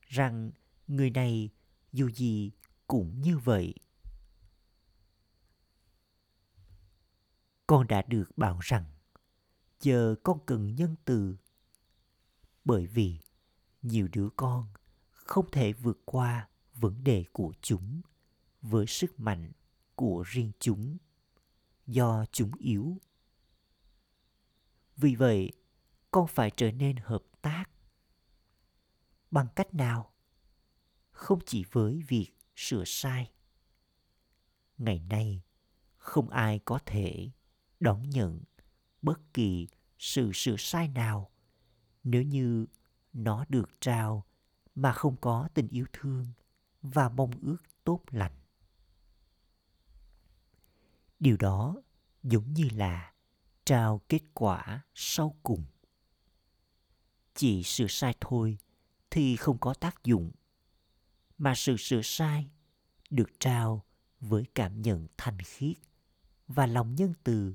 Rằng 0.00 0.50
người 0.86 1.10
này 1.10 1.50
dù 1.96 2.10
gì 2.10 2.50
cũng 2.86 3.20
như 3.20 3.38
vậy. 3.38 3.74
Con 7.66 7.86
đã 7.86 8.02
được 8.02 8.38
bảo 8.38 8.58
rằng, 8.62 8.84
giờ 9.80 10.14
con 10.22 10.38
cần 10.46 10.74
nhân 10.74 10.96
từ, 11.04 11.36
bởi 12.64 12.86
vì 12.86 13.18
nhiều 13.82 14.08
đứa 14.12 14.28
con 14.36 14.66
không 15.10 15.50
thể 15.50 15.72
vượt 15.72 15.98
qua 16.04 16.48
vấn 16.74 17.04
đề 17.04 17.24
của 17.32 17.52
chúng 17.62 18.00
với 18.62 18.86
sức 18.86 19.20
mạnh 19.20 19.52
của 19.94 20.24
riêng 20.26 20.52
chúng, 20.60 20.96
do 21.86 22.24
chúng 22.32 22.52
yếu. 22.58 23.00
Vì 24.96 25.14
vậy, 25.14 25.52
con 26.10 26.26
phải 26.26 26.50
trở 26.56 26.72
nên 26.72 26.96
hợp 26.96 27.22
tác. 27.42 27.64
Bằng 29.30 29.46
cách 29.56 29.74
nào? 29.74 30.15
Không 31.16 31.38
chỉ 31.46 31.64
với 31.72 32.02
việc 32.08 32.30
sửa 32.56 32.84
sai. 32.86 33.30
Ngày 34.78 34.98
nay, 34.98 35.42
không 35.96 36.30
ai 36.30 36.58
có 36.64 36.78
thể 36.86 37.30
đón 37.80 38.10
nhận 38.10 38.40
bất 39.02 39.20
kỳ 39.34 39.68
sự 39.98 40.30
sửa 40.34 40.56
sai 40.58 40.88
nào 40.88 41.30
nếu 42.04 42.22
như 42.22 42.66
nó 43.12 43.44
được 43.48 43.80
trao 43.80 44.26
mà 44.74 44.92
không 44.92 45.16
có 45.16 45.48
tình 45.54 45.68
yêu 45.68 45.86
thương 45.92 46.26
và 46.82 47.08
mong 47.08 47.30
ước 47.42 47.62
tốt 47.84 48.00
lành. 48.10 48.32
Điều 51.20 51.36
đó 51.36 51.76
giống 52.22 52.52
như 52.52 52.68
là 52.72 53.12
trao 53.64 54.00
kết 54.08 54.22
quả 54.34 54.84
sau 54.94 55.36
cùng. 55.42 55.64
Chỉ 57.34 57.62
sửa 57.62 57.86
sai 57.88 58.14
thôi 58.20 58.58
thì 59.10 59.36
không 59.36 59.58
có 59.58 59.74
tác 59.74 60.04
dụng 60.04 60.30
mà 61.38 61.54
sự 61.54 61.76
sửa 61.76 62.02
sai 62.02 62.50
được 63.10 63.30
trao 63.40 63.84
với 64.20 64.44
cảm 64.54 64.82
nhận 64.82 65.06
thanh 65.16 65.38
khiết 65.40 65.76
và 66.48 66.66
lòng 66.66 66.94
nhân 66.94 67.14
từ 67.24 67.54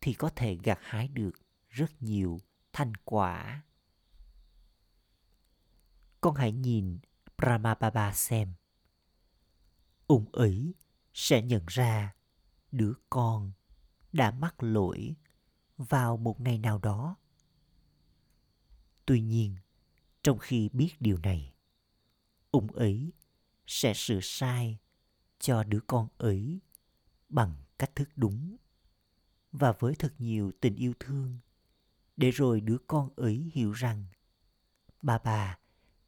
thì 0.00 0.14
có 0.14 0.30
thể 0.36 0.58
gặt 0.62 0.78
hái 0.82 1.08
được 1.08 1.32
rất 1.68 2.02
nhiều 2.02 2.40
thành 2.72 2.92
quả. 3.04 3.62
Con 6.20 6.34
hãy 6.34 6.52
nhìn 6.52 6.98
Brahmababa 7.38 8.12
xem. 8.12 8.52
Ông 10.06 10.32
ấy 10.32 10.74
sẽ 11.14 11.42
nhận 11.42 11.64
ra 11.66 12.14
đứa 12.72 12.92
con 13.10 13.52
đã 14.12 14.30
mắc 14.30 14.62
lỗi 14.62 15.14
vào 15.76 16.16
một 16.16 16.40
ngày 16.40 16.58
nào 16.58 16.78
đó. 16.78 17.16
Tuy 19.06 19.20
nhiên, 19.20 19.56
trong 20.22 20.38
khi 20.38 20.68
biết 20.68 20.94
điều 21.00 21.18
này, 21.18 21.52
ông 22.50 22.72
ấy 22.72 23.12
sẽ 23.66 23.94
sửa 23.94 24.20
sai 24.22 24.78
cho 25.38 25.64
đứa 25.64 25.80
con 25.86 26.08
ấy 26.18 26.60
bằng 27.28 27.54
cách 27.78 27.96
thức 27.96 28.08
đúng 28.16 28.56
và 29.52 29.72
với 29.78 29.94
thật 29.94 30.14
nhiều 30.18 30.52
tình 30.60 30.76
yêu 30.76 30.92
thương. 31.00 31.38
Để 32.16 32.30
rồi 32.30 32.60
đứa 32.60 32.78
con 32.86 33.10
ấy 33.16 33.50
hiểu 33.54 33.72
rằng 33.72 34.04
bà 35.02 35.18
bà 35.18 35.58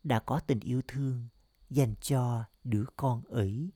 đã 0.05 0.21
có 0.21 0.41
tình 0.41 0.61
yêu 0.61 0.83
thương 0.89 1.29
dành 1.71 1.95
cho 2.01 2.45
đứa 2.65 2.85
con 2.97 3.23
ấy. 3.25 3.71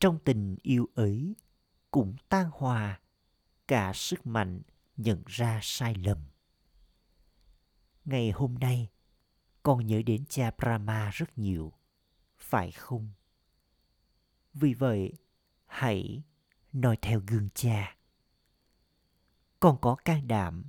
Trong 0.00 0.18
tình 0.24 0.56
yêu 0.62 0.88
ấy 0.94 1.36
cũng 1.90 2.16
tan 2.28 2.50
hòa 2.52 3.00
cả 3.68 3.92
sức 3.94 4.26
mạnh 4.26 4.62
nhận 4.96 5.22
ra 5.26 5.60
sai 5.62 5.94
lầm. 5.94 6.18
Ngày 8.04 8.30
hôm 8.30 8.54
nay 8.54 8.90
con 9.64 9.86
nhớ 9.86 10.02
đến 10.06 10.24
cha 10.28 10.50
brahma 10.58 11.10
rất 11.10 11.38
nhiều, 11.38 11.72
phải 12.38 12.72
không? 12.72 13.12
Vì 14.54 14.74
vậy, 14.74 15.12
hãy 15.66 16.22
noi 16.72 16.96
theo 17.02 17.22
gương 17.26 17.48
cha. 17.54 17.96
Con 19.60 19.78
có 19.80 19.94
can 19.94 20.28
đảm 20.28 20.64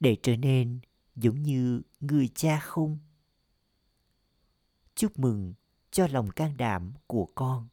để 0.00 0.16
trở 0.22 0.36
nên 0.36 0.80
giống 1.16 1.42
như 1.42 1.82
người 2.00 2.28
cha 2.34 2.60
không? 2.60 2.98
Chúc 4.94 5.18
mừng 5.18 5.54
cho 5.90 6.06
lòng 6.06 6.30
can 6.30 6.56
đảm 6.56 6.92
của 7.06 7.28
con. 7.34 7.68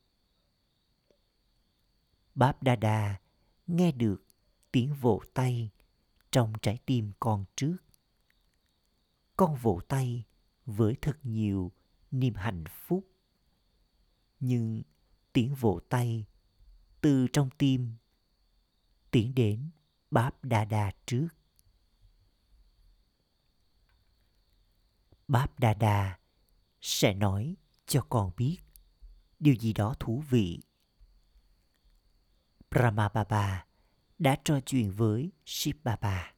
Báp 2.36 2.63
đa 2.63 2.76
đa 2.76 3.19
nghe 3.67 3.91
được 3.91 4.24
tiếng 4.71 4.93
vỗ 4.93 5.21
tay 5.34 5.69
trong 6.32 6.54
trái 6.62 6.80
tim 6.86 7.12
con 7.19 7.45
trước. 7.56 7.78
Con 9.38 9.56
vỗ 9.56 9.82
tay 9.88 10.26
với 10.71 10.95
thật 11.01 11.17
nhiều 11.23 11.71
niềm 12.12 12.36
hạnh 12.36 12.63
phúc. 12.69 13.07
Nhưng 14.39 14.81
tiếng 15.34 15.55
vỗ 15.55 15.79
tay 15.89 16.25
từ 17.01 17.27
trong 17.34 17.49
tim 17.57 17.95
tiến 19.12 19.36
đến 19.36 19.69
báp 20.12 20.43
đa 20.43 20.65
đa 20.65 20.91
trước. 21.05 21.27
Báp 25.27 25.60
đa 25.60 25.73
đa 25.73 26.19
sẽ 26.81 27.13
nói 27.13 27.55
cho 27.86 28.05
con 28.10 28.31
biết 28.38 28.57
điều 29.39 29.55
gì 29.55 29.73
đó 29.73 29.95
thú 29.99 30.23
vị. 30.29 30.60
Brahma 32.71 33.10
baba 33.10 33.65
đã 34.19 34.38
trò 34.43 34.60
chuyện 34.65 34.91
với 34.91 35.31
shiv 35.45 35.75
baba 35.84 36.34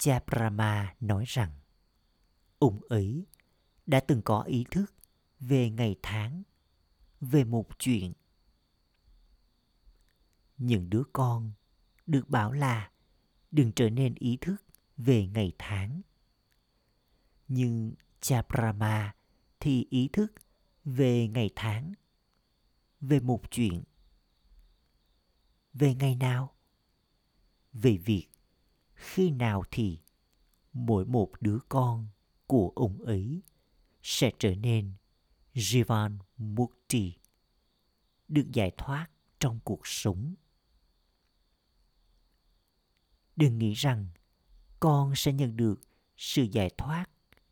cha 0.00 0.20
brahma 0.26 0.94
nói 1.00 1.24
rằng 1.26 1.59
ủng 2.60 2.80
ý 2.90 3.24
đã 3.86 4.00
từng 4.00 4.22
có 4.22 4.42
ý 4.42 4.64
thức 4.70 4.94
về 5.40 5.70
ngày 5.70 5.96
tháng 6.02 6.42
về 7.20 7.44
một 7.44 7.78
chuyện 7.78 8.12
những 10.56 10.90
đứa 10.90 11.02
con 11.12 11.52
được 12.06 12.30
bảo 12.30 12.52
là 12.52 12.90
đừng 13.50 13.72
trở 13.72 13.90
nên 13.90 14.14
ý 14.14 14.38
thức 14.40 14.56
về 14.96 15.26
ngày 15.26 15.52
tháng. 15.58 16.02
Nhưng 17.48 17.94
cha 18.20 18.42
Brahma 18.48 19.14
thì 19.60 19.86
ý 19.90 20.08
thức 20.12 20.32
về 20.84 21.28
ngày 21.28 21.50
tháng, 21.56 21.92
về 23.00 23.20
một 23.20 23.50
chuyện. 23.50 23.82
Về 25.72 25.94
ngày 25.94 26.14
nào? 26.14 26.54
Về 27.72 27.96
việc 27.96 28.28
khi 28.94 29.30
nào 29.30 29.64
thì 29.70 30.00
mỗi 30.72 31.04
một 31.04 31.32
đứa 31.40 31.58
con 31.68 32.08
của 32.50 32.72
ông 32.76 33.02
ấy 33.02 33.42
sẽ 34.02 34.30
trở 34.38 34.54
nên 34.54 34.92
Jivan 35.54 36.18
Mukti, 36.36 37.12
được 38.28 38.46
giải 38.52 38.72
thoát 38.78 39.08
trong 39.40 39.60
cuộc 39.64 39.80
sống. 39.84 40.34
Đừng 43.36 43.58
nghĩ 43.58 43.72
rằng 43.72 44.08
con 44.80 45.12
sẽ 45.16 45.32
nhận 45.32 45.56
được 45.56 45.80
sự 46.16 46.42
giải 46.42 46.70
thoát 46.78 47.04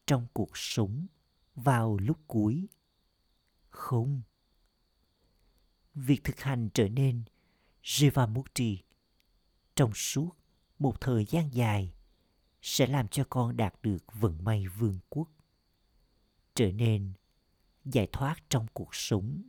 trong 0.06 0.26
cuộc 0.32 0.50
sống 0.54 1.06
vào 1.54 1.96
lúc 1.96 2.18
cuối. 2.26 2.68
Không. 3.70 4.22
Việc 5.94 6.24
thực 6.24 6.40
hành 6.40 6.68
trở 6.74 6.88
nên 6.88 7.22
Jivamukti 7.82 8.76
trong 9.76 9.90
suốt 9.94 10.30
một 10.78 11.00
thời 11.00 11.24
gian 11.24 11.54
dài 11.54 11.94
sẽ 12.62 12.86
làm 12.86 13.08
cho 13.08 13.24
con 13.30 13.56
đạt 13.56 13.74
được 13.82 14.04
vận 14.12 14.44
may 14.44 14.66
vương 14.66 14.98
quốc, 15.08 15.28
trở 16.54 16.72
nên 16.72 17.12
giải 17.84 18.08
thoát 18.12 18.36
trong 18.48 18.66
cuộc 18.72 18.94
sống, 18.94 19.42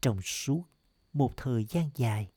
trong 0.00 0.20
suốt 0.22 0.64
một 1.12 1.32
thời 1.36 1.64
gian 1.64 1.90
dài 1.94 2.32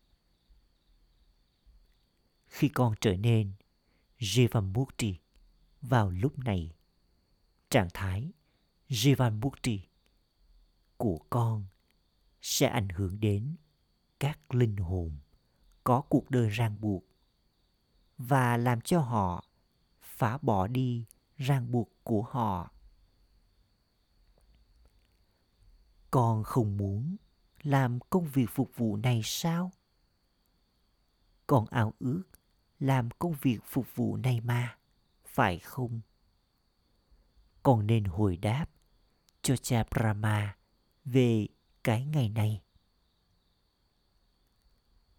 khi 2.54 2.70
con 2.70 2.94
trở 3.02 3.18
nên 3.18 3.54
Jivamukti 4.20 5.14
vào 5.82 6.10
lúc 6.10 6.40
này. 6.40 6.72
Trạng 7.70 7.88
thái 7.94 8.32
Jivamukti 8.90 9.80
của 10.98 11.20
con 11.30 11.66
sẽ 12.42 12.68
ảnh 12.68 12.90
hưởng 12.90 13.20
đến 13.20 13.56
các 14.20 14.54
linh 14.56 14.78
hồn 14.78 15.18
có 15.84 16.02
cuộc 16.02 16.30
đời 16.30 16.50
ràng 16.50 16.82
buộc 16.82 17.06
và 18.18 18.58
làm 18.58 18.82
cho 18.82 19.00
họ 19.00 19.46
phá 20.24 20.38
bỏ 20.42 20.68
đi 20.68 21.06
ràng 21.38 21.72
buộc 21.72 21.90
của 22.04 22.22
họ. 22.22 22.72
Con 26.12 26.44
không 26.44 26.78
muốn 26.78 27.16
làm 27.64 28.00
công 28.10 28.28
việc 28.28 28.46
phục 28.50 28.72
vụ 28.76 28.98
này 28.98 29.22
sao? 29.24 29.72
Con 31.48 31.66
ao 31.66 31.94
ước 32.00 32.24
làm 32.80 33.10
công 33.20 33.36
việc 33.42 33.60
phục 33.66 33.96
vụ 33.96 34.18
này 34.18 34.42
mà, 34.42 34.78
phải 35.26 35.60
không? 35.60 36.02
Con 37.64 37.88
nên 37.88 38.04
hồi 38.04 38.38
đáp 38.38 38.66
cho 39.42 39.56
cha 39.58 39.84
Brahma 39.92 40.58
về 41.06 41.48
cái 41.84 42.06
ngày 42.06 42.30
này. 42.30 42.62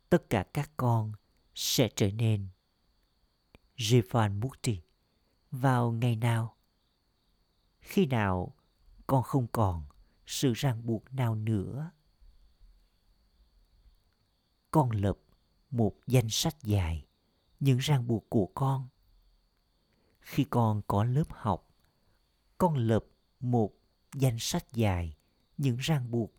Tất 0.08 0.30
cả 0.30 0.44
các 0.54 0.70
con 0.76 1.12
sẽ 1.54 1.88
trở 1.96 2.10
nên 2.10 2.48
Jivan 3.76 4.40
Mukti 4.40 4.83
vào 5.54 5.92
ngày 5.92 6.16
nào? 6.16 6.56
Khi 7.80 8.06
nào 8.06 8.54
con 9.06 9.22
không 9.22 9.46
còn 9.52 9.84
sự 10.26 10.52
ràng 10.52 10.86
buộc 10.86 11.12
nào 11.12 11.34
nữa? 11.34 11.90
Con 14.70 14.90
lập 14.90 15.18
một 15.70 15.94
danh 16.06 16.28
sách 16.28 16.62
dài 16.62 17.06
những 17.60 17.78
ràng 17.78 18.06
buộc 18.06 18.30
của 18.30 18.46
con. 18.54 18.88
Khi 20.20 20.44
con 20.50 20.82
có 20.86 21.04
lớp 21.04 21.26
học, 21.30 21.68
con 22.58 22.76
lập 22.76 23.04
một 23.40 23.72
danh 24.14 24.36
sách 24.38 24.72
dài 24.72 25.16
những 25.56 25.76
ràng 25.76 26.10
buộc. 26.10 26.32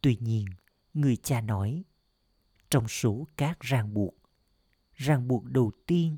Tuy 0.00 0.16
nhiên, 0.20 0.46
người 0.94 1.16
cha 1.16 1.40
nói, 1.40 1.84
trong 2.70 2.88
số 2.88 3.26
các 3.36 3.60
ràng 3.60 3.94
buộc, 3.94 4.14
ràng 4.94 5.28
buộc 5.28 5.44
đầu 5.44 5.72
tiên 5.86 6.16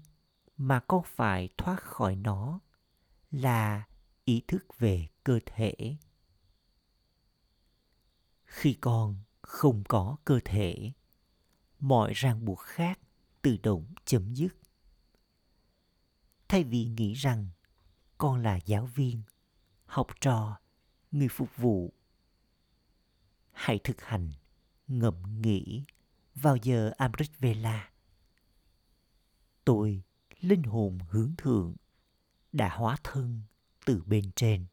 mà 0.57 0.80
con 0.80 1.02
phải 1.07 1.48
thoát 1.59 1.82
khỏi 1.82 2.16
nó 2.16 2.61
là 3.30 3.84
ý 4.24 4.42
thức 4.48 4.78
về 4.78 5.09
cơ 5.24 5.40
thể. 5.46 5.96
Khi 8.44 8.74
con 8.80 9.16
không 9.42 9.84
có 9.88 10.16
cơ 10.24 10.40
thể, 10.44 10.92
mọi 11.80 12.12
ràng 12.12 12.44
buộc 12.44 12.61
khác 12.61 13.00
tự 13.42 13.57
động 13.62 13.94
chấm 14.05 14.34
dứt. 14.34 14.57
Thay 16.48 16.64
vì 16.64 16.84
nghĩ 16.84 17.14
rằng 17.14 17.48
con 18.18 18.42
là 18.42 18.59
giáo 18.66 18.86
viên, 18.86 19.22
học 19.86 20.07
trò, 20.20 20.59
người 21.11 21.28
phục 21.28 21.57
vụ, 21.57 21.92
hãy 23.52 23.78
thực 23.84 24.00
hành 24.00 24.32
ngậm 24.86 25.42
nghĩ 25.42 25.84
vào 26.34 26.57
giờ 26.57 26.92
Amrit 26.98 27.38
Vela. 27.38 27.90
Tôi, 29.64 30.02
linh 30.45 30.62
hồn 30.62 30.99
hướng 31.09 31.34
thượng, 31.38 31.76
đã 32.53 32.76
hóa 32.76 32.97
thân 33.05 33.42
từ 33.86 34.03
bên 34.07 34.30
trên. 34.36 34.66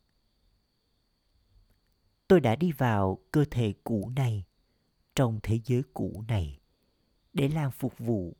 Tôi 2.27 2.39
đã 2.39 2.55
đi 2.55 2.71
vào 2.71 3.19
cơ 3.31 3.45
thể 3.51 3.73
cũ 3.83 4.11
này, 4.15 4.45
trong 5.15 5.39
thế 5.43 5.59
giới 5.65 5.83
cũ 5.93 6.23
này, 6.27 6.59
để 7.33 7.47
làm 7.47 7.71
phục 7.71 7.97
vụ. 7.97 8.35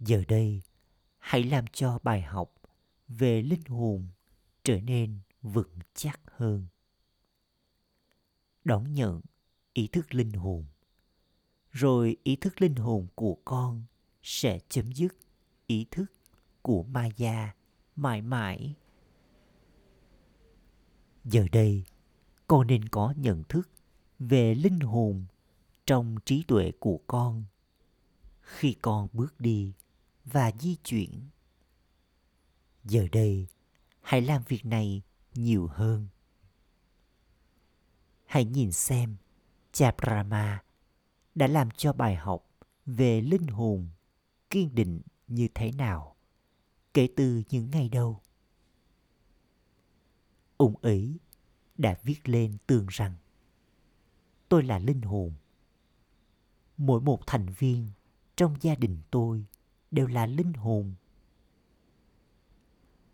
Giờ 0.00 0.22
đây, 0.28 0.62
hãy 1.18 1.44
làm 1.44 1.64
cho 1.72 1.98
bài 2.02 2.22
học 2.22 2.54
về 3.08 3.42
linh 3.42 3.64
hồn 3.64 4.08
trở 4.64 4.80
nên 4.80 5.20
vững 5.42 5.78
chắc 5.94 6.20
hơn. 6.26 6.66
Đón 8.64 8.94
nhận 8.94 9.20
ý 9.72 9.88
thức 9.88 10.14
linh 10.14 10.32
hồn, 10.32 10.66
rồi 11.70 12.16
ý 12.22 12.36
thức 12.36 12.62
linh 12.62 12.76
hồn 12.76 13.06
của 13.14 13.38
con 13.44 13.84
sẽ 14.22 14.58
chấm 14.68 14.92
dứt 14.92 15.16
ý 15.68 15.86
thức 15.90 16.12
của 16.62 16.82
Maya 16.82 17.54
mãi 17.96 18.22
mãi. 18.22 18.74
Giờ 21.24 21.46
đây, 21.52 21.84
con 22.46 22.66
nên 22.66 22.88
có 22.88 23.14
nhận 23.16 23.42
thức 23.48 23.70
về 24.18 24.54
linh 24.54 24.80
hồn 24.80 25.24
trong 25.86 26.16
trí 26.24 26.42
tuệ 26.42 26.72
của 26.78 27.00
con 27.06 27.44
khi 28.40 28.76
con 28.82 29.08
bước 29.12 29.40
đi 29.40 29.72
và 30.24 30.52
di 30.58 30.76
chuyển. 30.76 31.28
Giờ 32.84 33.06
đây, 33.12 33.46
hãy 34.00 34.20
làm 34.20 34.42
việc 34.48 34.66
này 34.66 35.02
nhiều 35.34 35.66
hơn. 35.66 36.08
Hãy 38.24 38.44
nhìn 38.44 38.72
xem 38.72 39.16
cha 39.72 39.92
Brahma 39.98 40.62
đã 41.34 41.46
làm 41.46 41.70
cho 41.70 41.92
bài 41.92 42.16
học 42.16 42.50
về 42.86 43.20
linh 43.20 43.46
hồn 43.46 43.88
kiên 44.50 44.74
định 44.74 45.00
như 45.28 45.48
thế 45.54 45.72
nào, 45.72 46.16
kể 46.94 47.08
từ 47.16 47.42
những 47.50 47.70
ngày 47.70 47.88
đầu. 47.88 48.20
Ông 50.56 50.76
ấy 50.76 51.18
đã 51.76 51.98
viết 52.02 52.28
lên 52.28 52.56
tường 52.66 52.86
rằng, 52.88 53.14
tôi 54.48 54.62
là 54.62 54.78
linh 54.78 55.02
hồn. 55.02 55.32
Mỗi 56.76 57.00
một 57.00 57.26
thành 57.26 57.46
viên 57.58 57.90
trong 58.36 58.56
gia 58.60 58.74
đình 58.74 58.98
tôi 59.10 59.46
đều 59.90 60.06
là 60.06 60.26
linh 60.26 60.52
hồn. 60.52 60.94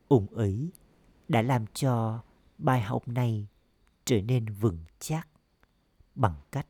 Ông 0.08 0.26
ấy 0.26 0.70
đã 1.28 1.42
làm 1.42 1.66
cho 1.74 2.22
bài 2.58 2.80
học 2.80 3.08
này 3.08 3.46
trở 4.04 4.20
nên 4.20 4.46
vững 4.46 4.78
chắc 4.98 5.28
bằng 6.14 6.34
cách 6.52 6.66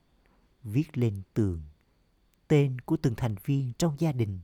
viết 0.63 0.99
lên 0.99 1.23
tường 1.35 1.63
tên 2.49 2.81
của 2.81 2.97
từng 2.97 3.15
thành 3.15 3.35
viên 3.45 3.73
trong 3.79 3.97
gia 3.99 4.13
đình. 4.13 4.41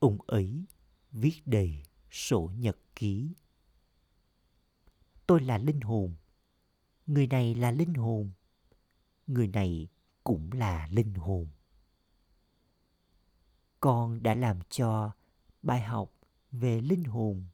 Ông 0.00 0.18
ấy 0.26 0.64
viết 1.12 1.42
đầy 1.46 1.82
sổ 2.10 2.50
nhật 2.56 2.76
ký. 2.96 3.34
Tôi 5.26 5.40
là 5.40 5.58
linh 5.58 5.80
hồn. 5.80 6.14
Người 7.06 7.26
này 7.26 7.54
là 7.54 7.70
linh 7.70 7.94
hồn. 7.94 8.30
Người 9.26 9.48
này 9.48 9.88
cũng 10.24 10.50
là 10.52 10.88
linh 10.90 11.14
hồn. 11.14 11.48
Con 13.80 14.22
đã 14.22 14.34
làm 14.34 14.58
cho 14.70 15.12
bài 15.62 15.82
học 15.82 16.12
về 16.52 16.80
linh 16.80 17.04
hồn 17.04 17.44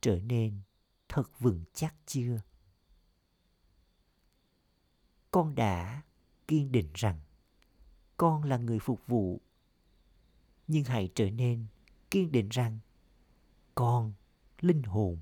trở 0.00 0.20
nên 0.20 0.60
thật 1.08 1.38
vững 1.38 1.64
chắc 1.74 1.94
chưa? 2.06 2.40
Con 5.30 5.54
đã 5.54 6.02
kiên 6.48 6.72
định 6.72 6.90
rằng 6.94 7.20
con 8.16 8.42
là 8.42 8.56
người 8.56 8.78
phục 8.78 9.06
vụ. 9.06 9.40
Nhưng 10.66 10.84
hãy 10.84 11.10
trở 11.14 11.30
nên 11.30 11.66
kiên 12.10 12.32
định 12.32 12.48
rằng 12.48 12.78
con, 13.74 14.12
linh 14.60 14.82
hồn, 14.82 15.18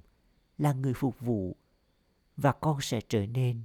là 0.59 0.72
người 0.72 0.95
phục 0.95 1.20
vụ 1.20 1.57
và 2.37 2.53
con 2.53 2.80
sẽ 2.80 3.01
trở 3.09 3.26
nên 3.26 3.62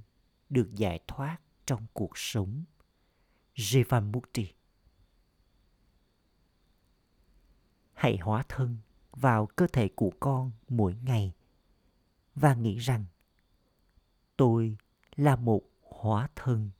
được 0.48 0.70
giải 0.74 1.00
thoát 1.06 1.38
trong 1.66 1.86
cuộc 1.92 2.18
sống. 2.18 2.64
Jivamukti 3.54 4.46
Hãy 7.92 8.18
hóa 8.22 8.44
thân 8.48 8.76
vào 9.12 9.46
cơ 9.46 9.66
thể 9.66 9.88
của 9.88 10.12
con 10.20 10.52
mỗi 10.68 10.94
ngày 10.94 11.32
và 12.34 12.54
nghĩ 12.54 12.78
rằng 12.78 13.04
tôi 14.36 14.76
là 15.16 15.36
một 15.36 15.62
hóa 15.80 16.28
thân. 16.36 16.70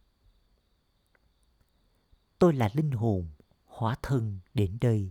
Tôi 2.38 2.52
là 2.52 2.70
linh 2.74 2.90
hồn 2.90 3.28
hóa 3.64 3.96
thân 4.02 4.38
đến 4.54 4.78
đây. 4.80 5.10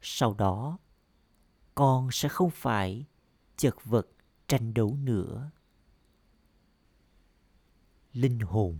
Sau 0.00 0.34
đó, 0.34 0.78
con 1.74 2.08
sẽ 2.12 2.28
không 2.28 2.50
phải 2.50 3.06
chật 3.56 3.74
vật 3.84 4.08
tranh 4.48 4.74
đấu 4.74 4.96
nữa. 5.02 5.50
Linh 8.12 8.38
hồn 8.40 8.78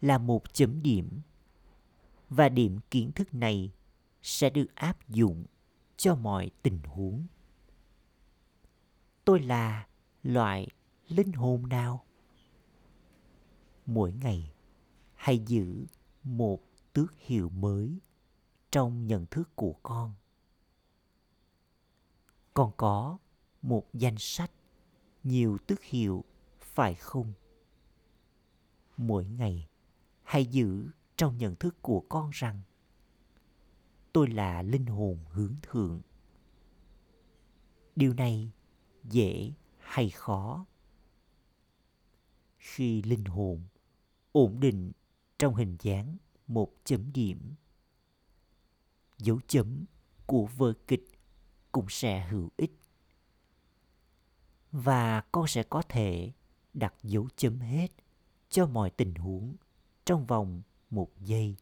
là 0.00 0.18
một 0.18 0.54
chấm 0.54 0.82
điểm 0.82 1.20
và 2.28 2.48
điểm 2.48 2.78
kiến 2.90 3.12
thức 3.12 3.34
này 3.34 3.72
sẽ 4.22 4.50
được 4.50 4.74
áp 4.74 5.08
dụng 5.08 5.44
cho 5.96 6.14
mọi 6.14 6.50
tình 6.62 6.78
huống. 6.84 7.26
Tôi 9.24 9.40
là 9.40 9.86
loại 10.22 10.68
linh 11.08 11.32
hồn 11.32 11.68
nào? 11.68 12.04
Mỗi 13.86 14.12
ngày 14.12 14.52
hãy 15.14 15.38
giữ 15.38 15.86
một 16.22 16.60
tước 16.92 17.14
hiệu 17.18 17.48
mới 17.48 17.98
trong 18.70 19.06
nhận 19.06 19.26
thức 19.26 19.56
của 19.56 19.74
con 19.82 20.14
còn 22.60 22.72
có 22.76 23.18
một 23.62 23.86
danh 23.94 24.18
sách 24.18 24.50
nhiều 25.24 25.58
tước 25.66 25.82
hiệu 25.82 26.24
phải 26.60 26.94
không? 26.94 27.32
Mỗi 28.96 29.24
ngày 29.24 29.68
hãy 30.22 30.46
giữ 30.46 30.88
trong 31.16 31.38
nhận 31.38 31.56
thức 31.56 31.82
của 31.82 32.00
con 32.00 32.30
rằng 32.32 32.60
tôi 34.12 34.28
là 34.28 34.62
linh 34.62 34.86
hồn 34.86 35.18
hướng 35.30 35.54
thượng. 35.62 36.00
Điều 37.96 38.14
này 38.14 38.50
dễ 39.04 39.52
hay 39.78 40.10
khó? 40.10 40.66
Khi 42.58 43.02
linh 43.02 43.24
hồn 43.24 43.62
ổn 44.32 44.60
định 44.60 44.92
trong 45.38 45.54
hình 45.54 45.76
dáng 45.80 46.16
một 46.46 46.72
chấm 46.84 47.12
điểm, 47.12 47.54
dấu 49.18 49.40
chấm 49.46 49.84
của 50.26 50.46
vở 50.56 50.72
kịch 50.86 51.09
cũng 51.72 51.86
sẽ 51.88 52.26
hữu 52.26 52.48
ích 52.56 52.72
và 54.72 55.20
con 55.32 55.46
sẽ 55.46 55.62
có 55.62 55.82
thể 55.88 56.32
đặt 56.74 56.94
dấu 57.02 57.28
chấm 57.36 57.60
hết 57.60 57.88
cho 58.48 58.66
mọi 58.66 58.90
tình 58.90 59.14
huống 59.14 59.56
trong 60.04 60.26
vòng 60.26 60.62
một 60.90 61.10
giây 61.20 61.56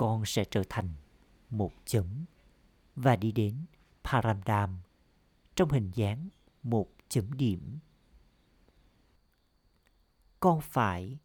con 0.00 0.26
sẽ 0.26 0.44
trở 0.44 0.62
thành 0.68 0.94
một 1.50 1.72
chấm 1.84 2.24
và 2.96 3.16
đi 3.16 3.32
đến 3.32 3.64
Paramdam 4.04 4.78
trong 5.54 5.70
hình 5.70 5.90
dáng 5.94 6.28
một 6.62 6.88
chấm 7.08 7.32
điểm. 7.32 7.78
Con 10.40 10.60
phải 10.60 11.18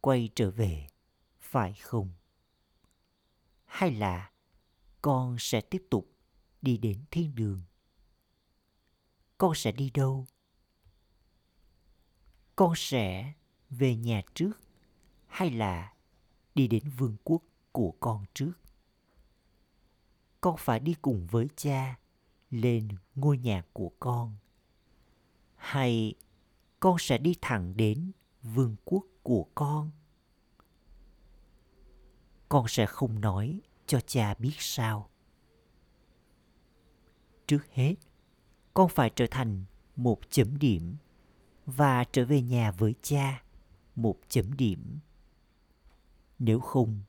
quay 0.00 0.30
trở 0.34 0.50
về, 0.50 0.86
phải 1.40 1.74
không? 1.74 2.10
Hay 3.64 3.90
là 3.90 4.31
con 5.02 5.36
sẽ 5.38 5.60
tiếp 5.60 5.82
tục 5.90 6.12
đi 6.62 6.76
đến 6.76 7.04
thiên 7.10 7.34
đường? 7.34 7.60
Con 9.38 9.54
sẽ 9.54 9.72
đi 9.72 9.90
đâu? 9.90 10.26
Con 12.56 12.72
sẽ 12.76 13.32
về 13.70 13.96
nhà 13.96 14.22
trước 14.34 14.52
hay 15.26 15.50
là 15.50 15.94
đi 16.54 16.68
đến 16.68 16.82
vương 16.98 17.16
quốc 17.24 17.42
của 17.72 17.94
con 18.00 18.24
trước? 18.34 18.52
Con 20.40 20.56
phải 20.58 20.80
đi 20.80 20.94
cùng 21.02 21.26
với 21.26 21.48
cha 21.56 21.98
lên 22.50 22.88
ngôi 23.14 23.38
nhà 23.38 23.64
của 23.72 23.92
con 24.00 24.36
hay 25.56 26.14
con 26.80 26.96
sẽ 26.98 27.18
đi 27.18 27.34
thẳng 27.40 27.76
đến 27.76 28.12
vương 28.42 28.76
quốc 28.84 29.06
của 29.22 29.46
con 29.54 29.90
con 32.48 32.68
sẽ 32.68 32.86
không 32.86 33.20
nói 33.20 33.60
cho 33.92 34.00
cha 34.06 34.34
biết 34.34 34.54
sao. 34.58 35.10
Trước 37.46 37.66
hết 37.72 37.94
con 38.74 38.88
phải 38.88 39.10
trở 39.16 39.26
thành 39.30 39.64
một 39.96 40.30
chấm 40.30 40.58
điểm 40.58 40.96
và 41.66 42.04
trở 42.04 42.24
về 42.24 42.42
nhà 42.42 42.70
với 42.70 42.94
cha 43.02 43.42
một 43.94 44.16
chấm 44.28 44.56
điểm. 44.56 44.98
Nếu 46.38 46.60
không 46.60 47.00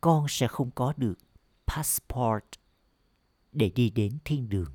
con 0.00 0.26
sẽ 0.28 0.48
không 0.48 0.70
có 0.70 0.92
được 0.96 1.18
passport 1.66 2.44
để 3.52 3.70
đi 3.74 3.90
đến 3.90 4.18
thiên 4.24 4.48
đường. 4.48 4.72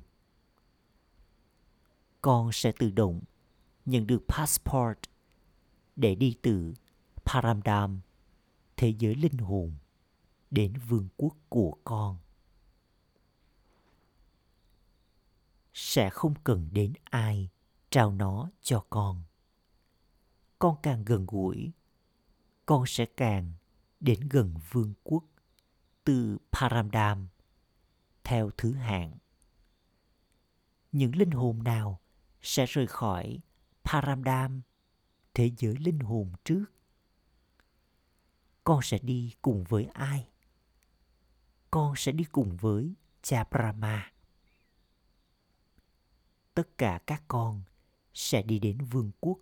Con 2.22 2.52
sẽ 2.52 2.72
tự 2.72 2.90
động 2.90 3.20
nhận 3.86 4.06
được 4.06 4.22
passport 4.28 4.98
để 5.96 6.14
đi 6.14 6.36
từ 6.42 6.74
Paramdam, 7.24 8.00
thế 8.76 8.94
giới 8.98 9.14
linh 9.14 9.38
hồn, 9.38 9.74
đến 10.50 10.72
vương 10.88 11.08
quốc 11.16 11.36
của 11.48 11.76
con. 11.84 12.18
Sẽ 15.74 16.10
không 16.10 16.34
cần 16.44 16.68
đến 16.72 16.92
ai 17.04 17.50
trao 17.90 18.12
nó 18.12 18.50
cho 18.62 18.84
con. 18.90 19.22
Con 20.58 20.76
càng 20.82 21.04
gần 21.04 21.26
gũi, 21.28 21.72
con 22.66 22.86
sẽ 22.86 23.06
càng 23.06 23.52
đến 24.00 24.20
gần 24.30 24.54
vương 24.70 24.94
quốc 25.02 25.24
từ 26.04 26.38
Paramdam 26.52 27.28
theo 28.24 28.50
thứ 28.56 28.72
hạng. 28.72 29.12
Những 30.92 31.16
linh 31.16 31.30
hồn 31.30 31.62
nào 31.62 32.00
sẽ 32.42 32.66
rời 32.66 32.86
khỏi 32.86 33.40
Paramdam, 33.84 34.62
thế 35.34 35.50
giới 35.58 35.76
linh 35.76 35.98
hồn 35.98 36.32
trước. 36.44 36.64
Con 38.64 38.82
sẽ 38.82 38.98
đi 38.98 39.34
cùng 39.42 39.64
với 39.64 39.84
ai? 39.84 40.29
Con 41.70 41.94
sẽ 41.96 42.12
đi 42.12 42.24
cùng 42.24 42.56
với 42.56 42.94
cha 43.22 43.44
Brahma. 43.50 44.12
Tất 46.54 46.78
cả 46.78 47.00
các 47.06 47.22
con 47.28 47.62
sẽ 48.14 48.42
đi 48.42 48.58
đến 48.58 48.78
vương 48.78 49.10
quốc 49.20 49.38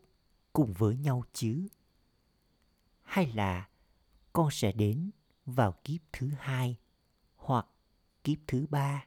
cùng 0.52 0.72
với 0.72 0.96
nhau 0.96 1.24
chứ? 1.32 1.68
Hay 3.02 3.26
là 3.26 3.68
con 4.32 4.50
sẽ 4.50 4.72
đến 4.72 5.10
vào 5.46 5.74
kiếp 5.84 6.00
thứ 6.12 6.30
hai 6.38 6.76
hoặc 7.36 7.66
kiếp 8.24 8.38
thứ 8.46 8.66
ba? 8.70 9.06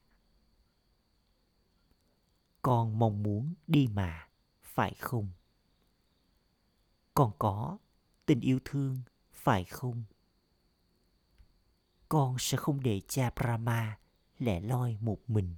Con 2.62 3.00
mong 3.00 3.24
muốn 3.24 3.54
đi 3.68 3.88
mà, 3.94 4.28
phải 4.62 4.94
không 4.94 5.30
con 7.14 7.32
có 7.40 7.78
tình 8.26 8.40
yêu 8.40 8.60
thương, 8.66 9.02
phải 9.32 9.64
không 9.64 10.04
con 12.12 12.36
sẽ 12.40 12.58
không 12.58 12.84
để 12.84 13.02
cha 13.08 13.32
brahma 13.36 13.98
lẻ 14.38 14.60
loi 14.60 14.98
một 15.02 15.20
mình, 15.28 15.56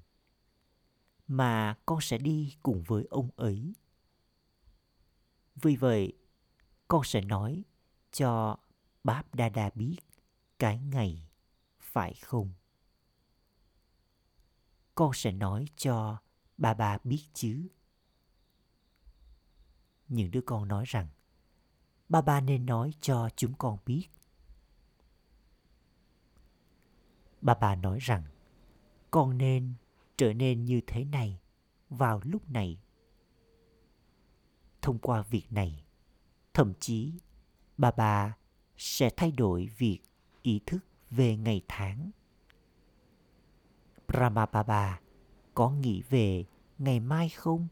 mà 1.28 1.78
con 1.86 2.01
sẽ 2.01 2.18
đi 2.18 2.56
cùng 2.64 2.84
với 2.88 3.08
ông 3.10 3.30
ấy. 3.36 3.74
Vì 5.56 5.76
vậy, 5.76 6.14
con 6.88 7.04
sẽ 7.04 7.22
nói 7.22 7.64
cho 8.12 8.58
báp 9.04 9.36
đa 9.36 9.49
đa 9.49 9.70
biết 9.76 9.97
cái 10.60 10.80
ngày, 10.80 11.28
phải 11.80 12.14
không? 12.14 12.54
Con 14.95 15.12
sẽ 15.14 15.32
nói 15.32 15.66
cho 15.78 16.18
bà 16.58 16.74
bà 16.74 16.97
biết 17.04 17.24
chứ? 17.34 17.68
Những 20.08 20.32
đứa 20.32 20.41
con 20.41 20.68
nói 20.68 20.84
rằng, 20.88 21.08
ba 22.10 22.22
ba 22.22 22.41
nên 22.41 22.66
nói 22.66 22.93
cho 23.01 23.30
chúng 23.36 23.54
con 23.54 23.78
biết 23.86 24.08
bà 27.43 27.53
bà 27.53 27.75
nói 27.75 27.99
rằng, 28.01 28.23
con 29.11 29.37
nên 29.37 29.73
trở 30.17 30.33
nên 30.33 30.65
như 30.65 30.81
thế 30.87 31.05
này 31.05 31.39
vào 31.89 32.21
lúc 32.23 32.49
này. 32.49 32.77
Thông 34.81 34.99
qua 34.99 35.21
việc 35.21 35.45
này, 35.49 35.83
thậm 36.53 36.73
chí 36.79 37.13
bà 37.77 37.91
bà 37.91 38.37
sẽ 38.77 39.09
thay 39.17 39.31
đổi 39.31 39.69
việc 39.77 39.99
ý 40.41 40.61
thức 40.65 40.79
về 41.09 41.37
ngày 41.37 41.61
tháng. 41.67 42.11
Brahma 44.07 44.45
baba 44.45 44.99
có 45.53 45.69
nghĩ 45.69 46.01
về 46.09 46.45
ngày 46.77 46.99
mai 46.99 47.29
không? 47.29 47.67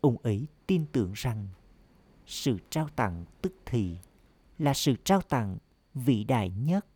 Ông 0.00 0.16
ấy 0.22 0.46
tin 0.66 0.86
tưởng 0.92 1.12
rằng 1.14 1.48
sự 2.26 2.58
trao 2.70 2.88
tặng 2.88 3.24
tức 3.42 3.52
thì 3.66 3.96
là 4.58 4.74
sự 4.74 4.94
trao 5.04 5.20
tặng 5.20 5.58
vĩ 5.94 6.24
đại 6.24 6.50
nhất 6.50 6.86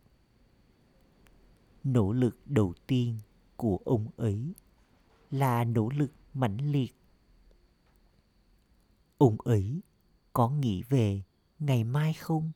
nỗ 1.85 2.13
lực 2.13 2.37
đầu 2.45 2.73
tiên 2.87 3.19
của 3.55 3.79
ông 3.85 4.07
ấy 4.17 4.53
là 5.31 5.63
nỗ 5.63 5.89
lực 5.89 6.11
mãnh 6.33 6.71
liệt. 6.71 6.95
Ông 9.17 9.37
ấy 9.41 9.81
có 10.33 10.49
nghĩ 10.49 10.83
về 10.83 11.21
ngày 11.59 11.83
mai 11.83 12.13
không? 12.13 12.51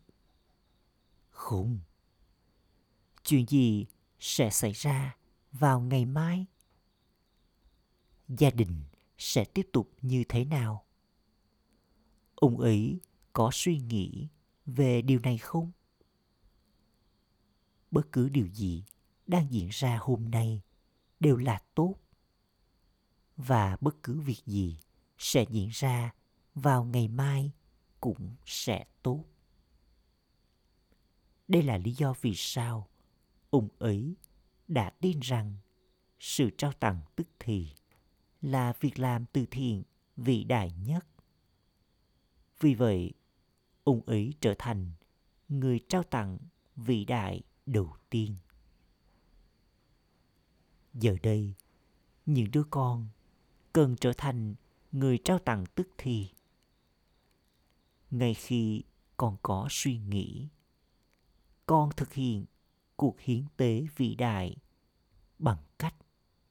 Không. 1.30 1.80
Chuyện 3.23 3.45
gì 3.47 3.86
sẽ 4.19 4.49
xảy 4.49 4.71
ra 4.71 5.17
vào 5.51 5.82
ngày 5.82 6.05
mai? 6.05 6.45
Gia 8.27 8.49
đình 8.49 8.84
sẽ 9.17 9.45
tiếp 9.45 9.69
tục 9.73 9.91
như 10.01 10.23
thế 10.30 10.45
nào? 10.45 10.86
Ông 12.36 12.57
ấy 12.59 12.99
có 13.34 13.49
suy 13.53 13.80
nghĩ 13.80 14.27
về 14.65 15.01
điều 15.01 15.19
này 15.19 15.38
không? 15.38 15.71
Bất 17.91 18.11
cứ 18.11 18.30
điều 18.30 18.47
gì 18.47 18.84
đang 19.30 19.51
diễn 19.51 19.69
ra 19.71 19.97
hôm 20.01 20.32
nay 20.32 20.61
đều 21.19 21.38
là 21.38 21.61
tốt 21.75 21.95
và 23.38 23.77
bất 23.82 24.03
cứ 24.03 24.19
việc 24.19 24.41
gì 24.45 24.80
sẽ 25.17 25.45
diễn 25.49 25.69
ra 25.71 26.13
vào 26.55 26.84
ngày 26.84 27.07
mai 27.07 27.51
cũng 27.99 28.36
sẽ 28.45 28.86
tốt 29.03 29.23
đây 31.47 31.63
là 31.63 31.77
lý 31.77 31.91
do 31.91 32.13
vì 32.21 32.34
sao 32.36 32.88
ông 33.49 33.67
ấy 33.80 34.15
đã 34.67 34.89
tin 34.89 35.19
rằng 35.19 35.55
sự 36.19 36.49
trao 36.57 36.71
tặng 36.73 37.01
tức 37.15 37.27
thì 37.39 37.69
là 38.41 38.73
việc 38.80 38.99
làm 38.99 39.25
từ 39.25 39.45
thiện 39.51 39.84
vĩ 40.17 40.43
đại 40.43 40.71
nhất. 40.86 41.05
Vì 42.59 42.73
vậy, 42.73 43.13
ông 43.84 44.01
ấy 44.01 44.34
trở 44.41 44.53
thành 44.59 44.91
người 45.49 45.80
trao 45.89 46.03
tặng 46.03 46.38
vĩ 46.75 47.05
đại 47.05 47.41
đầu 47.65 47.95
tiên. 48.09 48.36
Giờ 50.93 51.15
đây, 51.23 51.53
những 52.25 52.51
đứa 52.51 52.63
con 52.69 53.07
cần 53.73 53.95
trở 54.01 54.13
thành 54.17 54.55
người 54.91 55.19
trao 55.23 55.39
tặng 55.39 55.65
tức 55.75 55.87
thì. 55.97 56.29
Ngay 58.11 58.33
khi 58.33 58.83
còn 59.17 59.37
có 59.41 59.67
suy 59.69 59.97
nghĩ, 59.97 60.47
con 61.65 61.89
thực 61.97 62.13
hiện 62.13 62.45
cuộc 62.95 63.19
hiến 63.19 63.45
tế 63.57 63.85
vĩ 63.95 64.15
đại 64.15 64.55
bằng 65.39 65.57
cách 65.77 65.95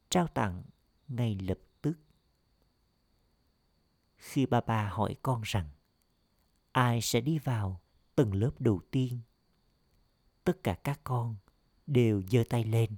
trao 0.09 0.27
tặng 0.27 0.63
ngay 1.09 1.35
lập 1.35 1.59
tức. 1.83 1.99
Khi 4.17 4.47
bà 4.47 4.61
bà 4.61 4.89
hỏi 4.89 5.17
con 5.23 5.43
rằng 5.45 5.71
ai 6.73 7.01
sẽ 7.01 7.21
đi 7.21 7.39
vào 7.39 7.81
tầng 8.15 8.35
lớp 8.35 8.51
đầu 8.59 8.81
tiên? 8.91 9.21
Tất 10.45 10.63
cả 10.63 10.75
các 10.85 11.01
con 11.05 11.37
đều 11.87 12.23
giơ 12.23 12.45
tay 12.49 12.65
lên 12.65 12.97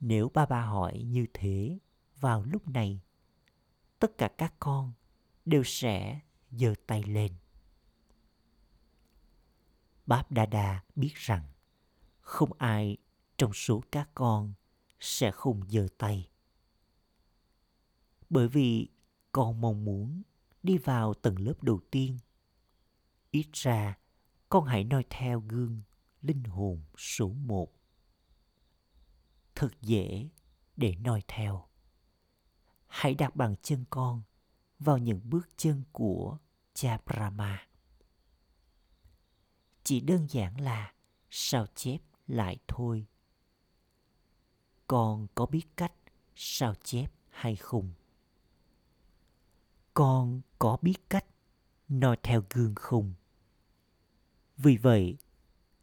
nếu 0.00 0.30
ba 0.34 0.46
ba 0.46 0.62
hỏi 0.62 1.02
như 1.02 1.26
thế 1.34 1.78
vào 2.20 2.42
lúc 2.42 2.68
này 2.68 3.00
tất 3.98 4.18
cả 4.18 4.28
các 4.28 4.54
con 4.58 4.92
đều 5.44 5.62
sẽ 5.64 6.20
giơ 6.50 6.74
tay 6.86 7.02
lên 7.02 7.32
Báp 10.08 10.32
Đa 10.32 10.46
Đa 10.46 10.84
biết 10.96 11.14
rằng 11.14 11.42
không 12.20 12.52
ai 12.58 12.96
trong 13.38 13.52
số 13.52 13.82
các 13.92 14.10
con 14.14 14.52
sẽ 15.00 15.30
không 15.30 15.62
giơ 15.68 15.88
tay. 15.98 16.28
Bởi 18.30 18.48
vì 18.48 18.88
con 19.32 19.60
mong 19.60 19.84
muốn 19.84 20.22
đi 20.62 20.78
vào 20.78 21.14
tầng 21.14 21.38
lớp 21.38 21.62
đầu 21.62 21.80
tiên. 21.90 22.18
Ít 23.30 23.46
ra, 23.52 23.98
con 24.48 24.64
hãy 24.64 24.84
noi 24.84 25.04
theo 25.10 25.40
gương 25.40 25.82
linh 26.22 26.44
hồn 26.44 26.82
số 26.96 27.28
một. 27.28 27.72
Thật 29.58 29.82
dễ 29.82 30.28
để 30.76 30.96
noi 31.00 31.22
theo. 31.28 31.66
Hãy 32.86 33.14
đặt 33.14 33.36
bằng 33.36 33.54
chân 33.62 33.84
con 33.90 34.22
vào 34.78 34.98
những 34.98 35.20
bước 35.24 35.48
chân 35.56 35.82
của 35.92 36.38
cha 36.74 36.98
Brahma. 37.06 37.68
Chỉ 39.84 40.00
đơn 40.00 40.26
giản 40.30 40.60
là 40.60 40.92
sao 41.30 41.66
chép 41.74 41.98
lại 42.26 42.58
thôi. 42.68 43.06
Con 44.86 45.26
có 45.34 45.46
biết 45.46 45.64
cách 45.76 45.92
sao 46.34 46.74
chép 46.74 47.12
hay 47.30 47.56
không? 47.56 47.92
Con 49.94 50.40
có 50.58 50.78
biết 50.82 51.10
cách 51.10 51.26
noi 51.88 52.16
theo 52.22 52.42
gương 52.50 52.74
không? 52.74 53.14
Vì 54.56 54.76
vậy, 54.76 55.16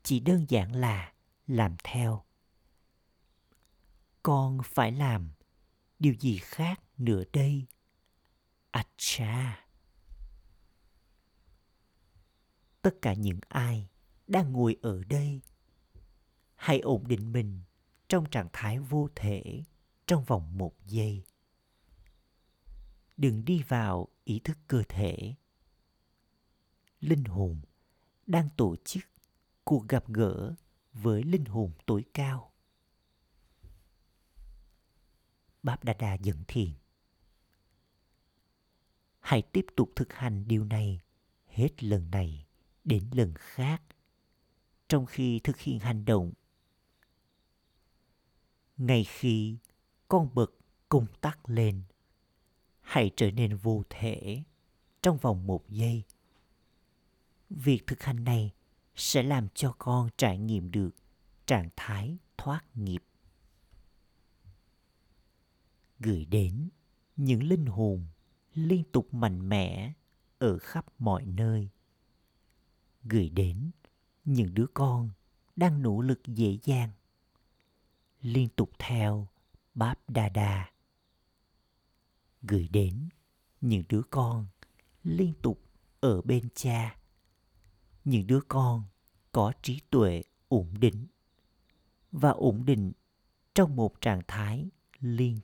chỉ 0.04 0.20
đơn 0.20 0.46
giản 0.50 0.76
là 0.76 1.14
làm 1.48 1.76
theo. 1.84 2.25
Con 4.26 4.60
phải 4.64 4.92
làm 4.92 5.30
điều 6.00 6.14
gì 6.14 6.38
khác 6.38 6.82
nữa 6.98 7.24
đây? 7.34 7.66
Acha. 8.72 9.66
Tất 12.82 12.96
cả 13.02 13.14
những 13.14 13.40
ai 13.48 13.90
đang 14.28 14.54
ngồi 14.54 14.78
ở 14.82 15.04
đây 15.04 15.42
hãy 16.56 16.80
ổn 16.80 17.08
định 17.08 17.32
mình 17.32 17.62
trong 18.08 18.30
trạng 18.30 18.48
thái 18.54 18.80
vô 18.80 19.10
thể 19.16 19.64
trong 20.08 20.24
vòng 20.24 20.58
một 20.58 20.74
giây 20.86 21.24
đừng 23.18 23.46
đi 23.46 23.64
vào 23.68 24.08
ý 24.24 24.40
thức 24.40 24.58
cơ 24.68 24.84
thể 24.90 25.36
linh 27.00 27.24
hồn 27.24 27.62
đang 28.28 28.50
tổ 28.58 28.76
chức 28.86 29.04
cuộc 29.64 29.88
gặp 29.88 30.08
gỡ 30.08 30.54
với 30.94 31.24
linh 31.24 31.46
hồn 31.46 31.72
tối 31.86 32.04
cao 32.14 32.52
báp 35.66 35.84
Đa 35.84 35.94
Đa 35.94 36.14
dẫn 36.14 36.44
thiền. 36.48 36.70
Hãy 39.20 39.42
tiếp 39.42 39.66
tục 39.76 39.92
thực 39.96 40.14
hành 40.14 40.48
điều 40.48 40.66
này 40.66 41.00
hết 41.48 41.84
lần 41.84 42.12
này 42.12 42.46
đến 42.84 43.10
lần 43.12 43.34
khác. 43.38 43.82
Trong 44.90 45.06
khi 45.06 45.40
thực 45.40 45.60
hiện 45.60 45.80
hành 45.80 46.06
động, 46.06 46.34
ngay 48.78 49.04
khi 49.04 49.58
con 50.08 50.30
bật 50.34 50.52
công 50.90 51.08
tắc 51.22 51.50
lên, 51.50 51.84
hãy 52.82 53.12
trở 53.16 53.32
nên 53.32 53.56
vô 53.56 53.84
thể 53.90 54.44
trong 55.02 55.18
vòng 55.18 55.48
một 55.48 55.70
giây. 55.70 56.04
Việc 57.50 57.88
thực 57.88 58.04
hành 58.04 58.24
này 58.24 58.52
sẽ 58.96 59.24
làm 59.24 59.48
cho 59.56 59.76
con 59.78 60.10
trải 60.18 60.38
nghiệm 60.38 60.72
được 60.72 60.90
trạng 61.46 61.70
thái 61.76 62.18
thoát 62.38 62.62
nghiệp 62.74 63.04
gửi 66.06 66.26
đến 66.26 66.70
những 67.16 67.44
linh 67.44 67.66
hồn 67.66 68.06
liên 68.54 68.84
tục 68.92 69.14
mạnh 69.14 69.50
mẽ 69.50 69.94
ở 70.38 70.58
khắp 70.58 70.86
mọi 71.00 71.26
nơi. 71.26 71.70
Gửi 73.04 73.30
đến 73.30 73.72
những 74.26 74.54
đứa 74.54 74.66
con 74.74 75.10
đang 75.56 75.82
nỗ 75.82 76.02
lực 76.02 76.22
dễ 76.28 76.58
dàng, 76.64 76.90
liên 78.22 78.50
tục 78.50 78.70
theo 78.80 79.28
báp 79.74 80.10
đa 80.10 80.30
đa. 80.30 80.72
Gửi 82.42 82.68
đến 82.68 83.10
những 83.62 83.84
đứa 83.90 84.02
con 84.10 84.48
liên 85.04 85.34
tục 85.42 85.62
ở 86.00 86.22
bên 86.22 86.50
cha, 86.56 86.98
những 88.04 88.28
đứa 88.28 88.42
con 88.48 88.84
có 89.32 89.54
trí 89.62 89.80
tuệ 89.90 90.24
ổn 90.48 90.74
định 90.80 91.08
và 92.12 92.30
ổn 92.30 92.66
định 92.66 92.92
trong 93.56 93.76
một 93.76 94.02
trạng 94.02 94.22
thái 94.28 94.70
liên 95.00 95.40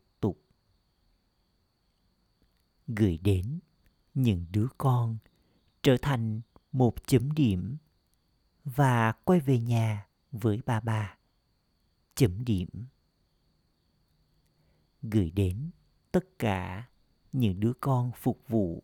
gửi 2.96 3.18
đến 3.18 3.60
những 4.14 4.46
đứa 4.52 4.68
con 4.78 5.18
trở 5.84 5.98
thành 6.02 6.42
một 6.72 7.08
chấm 7.08 7.32
điểm 7.32 7.78
và 8.64 9.12
quay 9.12 9.39
về 9.39 9.60
nhà 9.60 10.08
với 10.32 10.62
ba 10.66 10.80
ba. 10.80 11.18
Chấm 12.16 12.46
điểm. 12.46 12.70
Gửi 15.02 15.32
đến 15.32 15.70
tất 16.12 16.39
cả 16.39 16.89
những 17.32 17.60
đứa 17.60 17.74
con 17.80 18.12
phục 18.16 18.44
vụ 18.48 18.84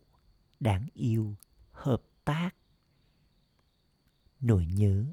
đáng 0.60 0.86
yêu, 0.94 1.36
hợp 1.72 2.02
tác, 2.24 2.50
nỗi 4.40 4.66
nhớ, 4.66 5.04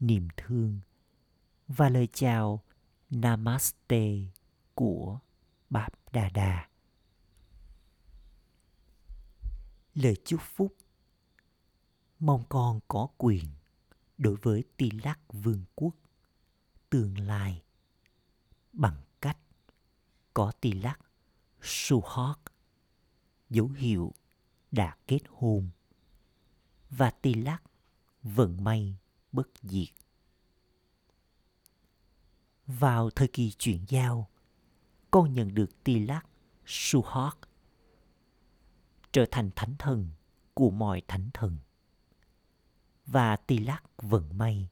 niềm 0.00 0.28
thương 0.36 0.80
và 1.68 1.88
lời 1.88 2.08
chào 2.12 2.62
namaste 3.10 4.18
của 4.74 5.18
bạp 5.70 5.92
đà 6.12 6.28
đà 6.28 6.68
lời 9.94 10.16
chúc 10.24 10.40
phúc. 10.42 10.76
Mong 12.18 12.44
con 12.48 12.80
có 12.88 13.08
quyền 13.18 13.44
đối 14.18 14.36
với 14.36 14.64
Tỳ 14.76 14.90
Lắc 14.90 15.20
Vương 15.32 15.64
quốc. 15.74 15.94
Tương 16.90 17.18
lai 17.18 17.62
bằng 18.72 19.02
cách 19.20 19.38
có 20.34 20.52
Tỳ 20.60 20.72
Lắc 20.72 20.98
Suhok 21.62 22.40
dấu 23.50 23.68
hiệu 23.68 24.12
đã 24.72 24.96
kết 25.06 25.20
hôn. 25.28 25.68
Và 26.90 27.10
Tỳ 27.10 27.34
Lắc 27.34 27.62
vận 28.22 28.64
may 28.64 28.96
bất 29.32 29.48
diệt. 29.62 29.88
Vào 32.66 33.10
thời 33.10 33.28
kỳ 33.28 33.50
chuyển 33.50 33.84
giao, 33.88 34.28
con 35.10 35.34
nhận 35.34 35.54
được 35.54 35.84
Tỳ 35.84 35.98
Lắc 35.98 36.26
Suhok 36.66 37.38
trở 39.14 39.26
thành 39.30 39.50
thánh 39.56 39.74
thần 39.78 40.10
của 40.54 40.70
mọi 40.70 41.02
thánh 41.08 41.30
thần. 41.34 41.58
Và 43.06 43.36
tỳ 43.36 43.58
lắc 43.58 43.84
vận 43.98 44.38
may, 44.38 44.68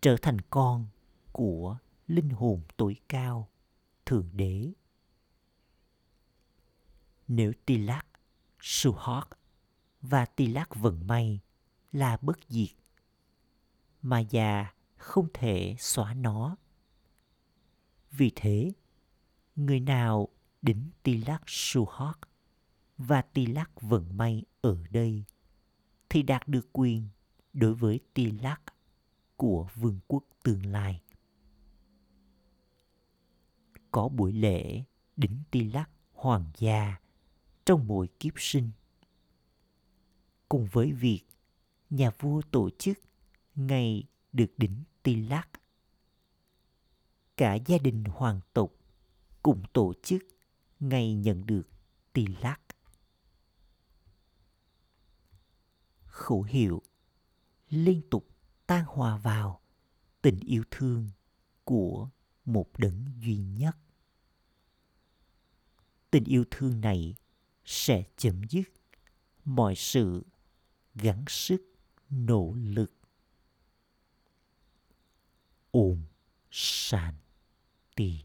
trở 0.00 0.16
thành 0.22 0.40
con 0.40 0.86
của 1.32 1.78
linh 2.06 2.30
hồn 2.30 2.62
tối 2.76 2.96
cao, 3.08 3.48
thượng 4.06 4.30
đế. 4.32 4.72
Nếu 7.28 7.52
tỳ 7.66 7.78
lắc 7.78 8.06
và 10.00 10.26
tỳ 10.26 10.46
lắc 10.46 10.74
vận 10.74 11.06
may 11.06 11.40
là 11.92 12.16
bất 12.16 12.38
diệt, 12.48 12.76
mà 14.02 14.20
già 14.20 14.72
không 14.96 15.28
thể 15.34 15.76
xóa 15.78 16.14
nó. 16.14 16.56
Vì 18.10 18.32
thế, 18.36 18.72
người 19.56 19.80
nào 19.80 20.28
đính 20.62 20.90
tỳ 21.02 21.16
lắc 21.16 21.42
và 22.98 23.22
tỳ 23.22 23.46
lắc 23.46 23.80
vận 23.80 24.16
may 24.16 24.44
ở 24.60 24.76
đây 24.90 25.24
thì 26.08 26.22
đạt 26.22 26.48
được 26.48 26.68
quyền 26.72 27.08
đối 27.52 27.74
với 27.74 28.00
Tỳ 28.14 28.30
Lắc 28.30 28.62
của 29.36 29.68
vương 29.74 29.98
quốc 30.06 30.24
tương 30.42 30.66
lai. 30.66 31.02
Có 33.90 34.08
buổi 34.08 34.32
lễ 34.32 34.84
đính 35.16 35.42
Tỳ 35.50 35.64
Lắc 35.64 35.90
hoàng 36.12 36.50
gia 36.58 37.00
trong 37.66 37.86
mỗi 37.86 38.08
kiếp 38.20 38.32
sinh. 38.36 38.70
Cùng 40.48 40.68
với 40.72 40.92
việc 40.92 41.22
nhà 41.90 42.10
vua 42.20 42.42
tổ 42.50 42.70
chức 42.78 42.98
ngày 43.54 44.04
được 44.32 44.52
đính 44.56 44.82
Tỳ 45.02 45.16
Lắc, 45.16 45.48
cả 47.36 47.54
gia 47.54 47.78
đình 47.78 48.04
hoàng 48.04 48.40
tộc 48.52 48.70
cùng 49.42 49.62
tổ 49.72 49.94
chức 50.02 50.22
ngày 50.80 51.14
nhận 51.14 51.46
được 51.46 51.68
Tỳ 52.12 52.26
Lắc. 52.26 52.60
Khẩu 56.18 56.42
hiệu, 56.42 56.82
liên 57.68 58.02
tục 58.10 58.28
tan 58.66 58.84
hòa 58.84 59.16
vào 59.16 59.60
tình 60.22 60.40
yêu 60.40 60.62
thương 60.70 61.10
của 61.64 62.08
một 62.44 62.70
đấng 62.78 63.04
duy 63.18 63.36
nhất. 63.36 63.76
Tình 66.10 66.24
yêu 66.24 66.44
thương 66.50 66.80
này 66.80 67.14
sẽ 67.64 68.04
chấm 68.16 68.42
dứt 68.50 68.62
mọi 69.44 69.74
sự 69.76 70.26
gắng 70.94 71.24
sức, 71.28 71.62
nỗ 72.10 72.54
lực. 72.54 72.92
Ôm 75.70 76.02
sàn 76.50 77.14
tì 77.96 78.24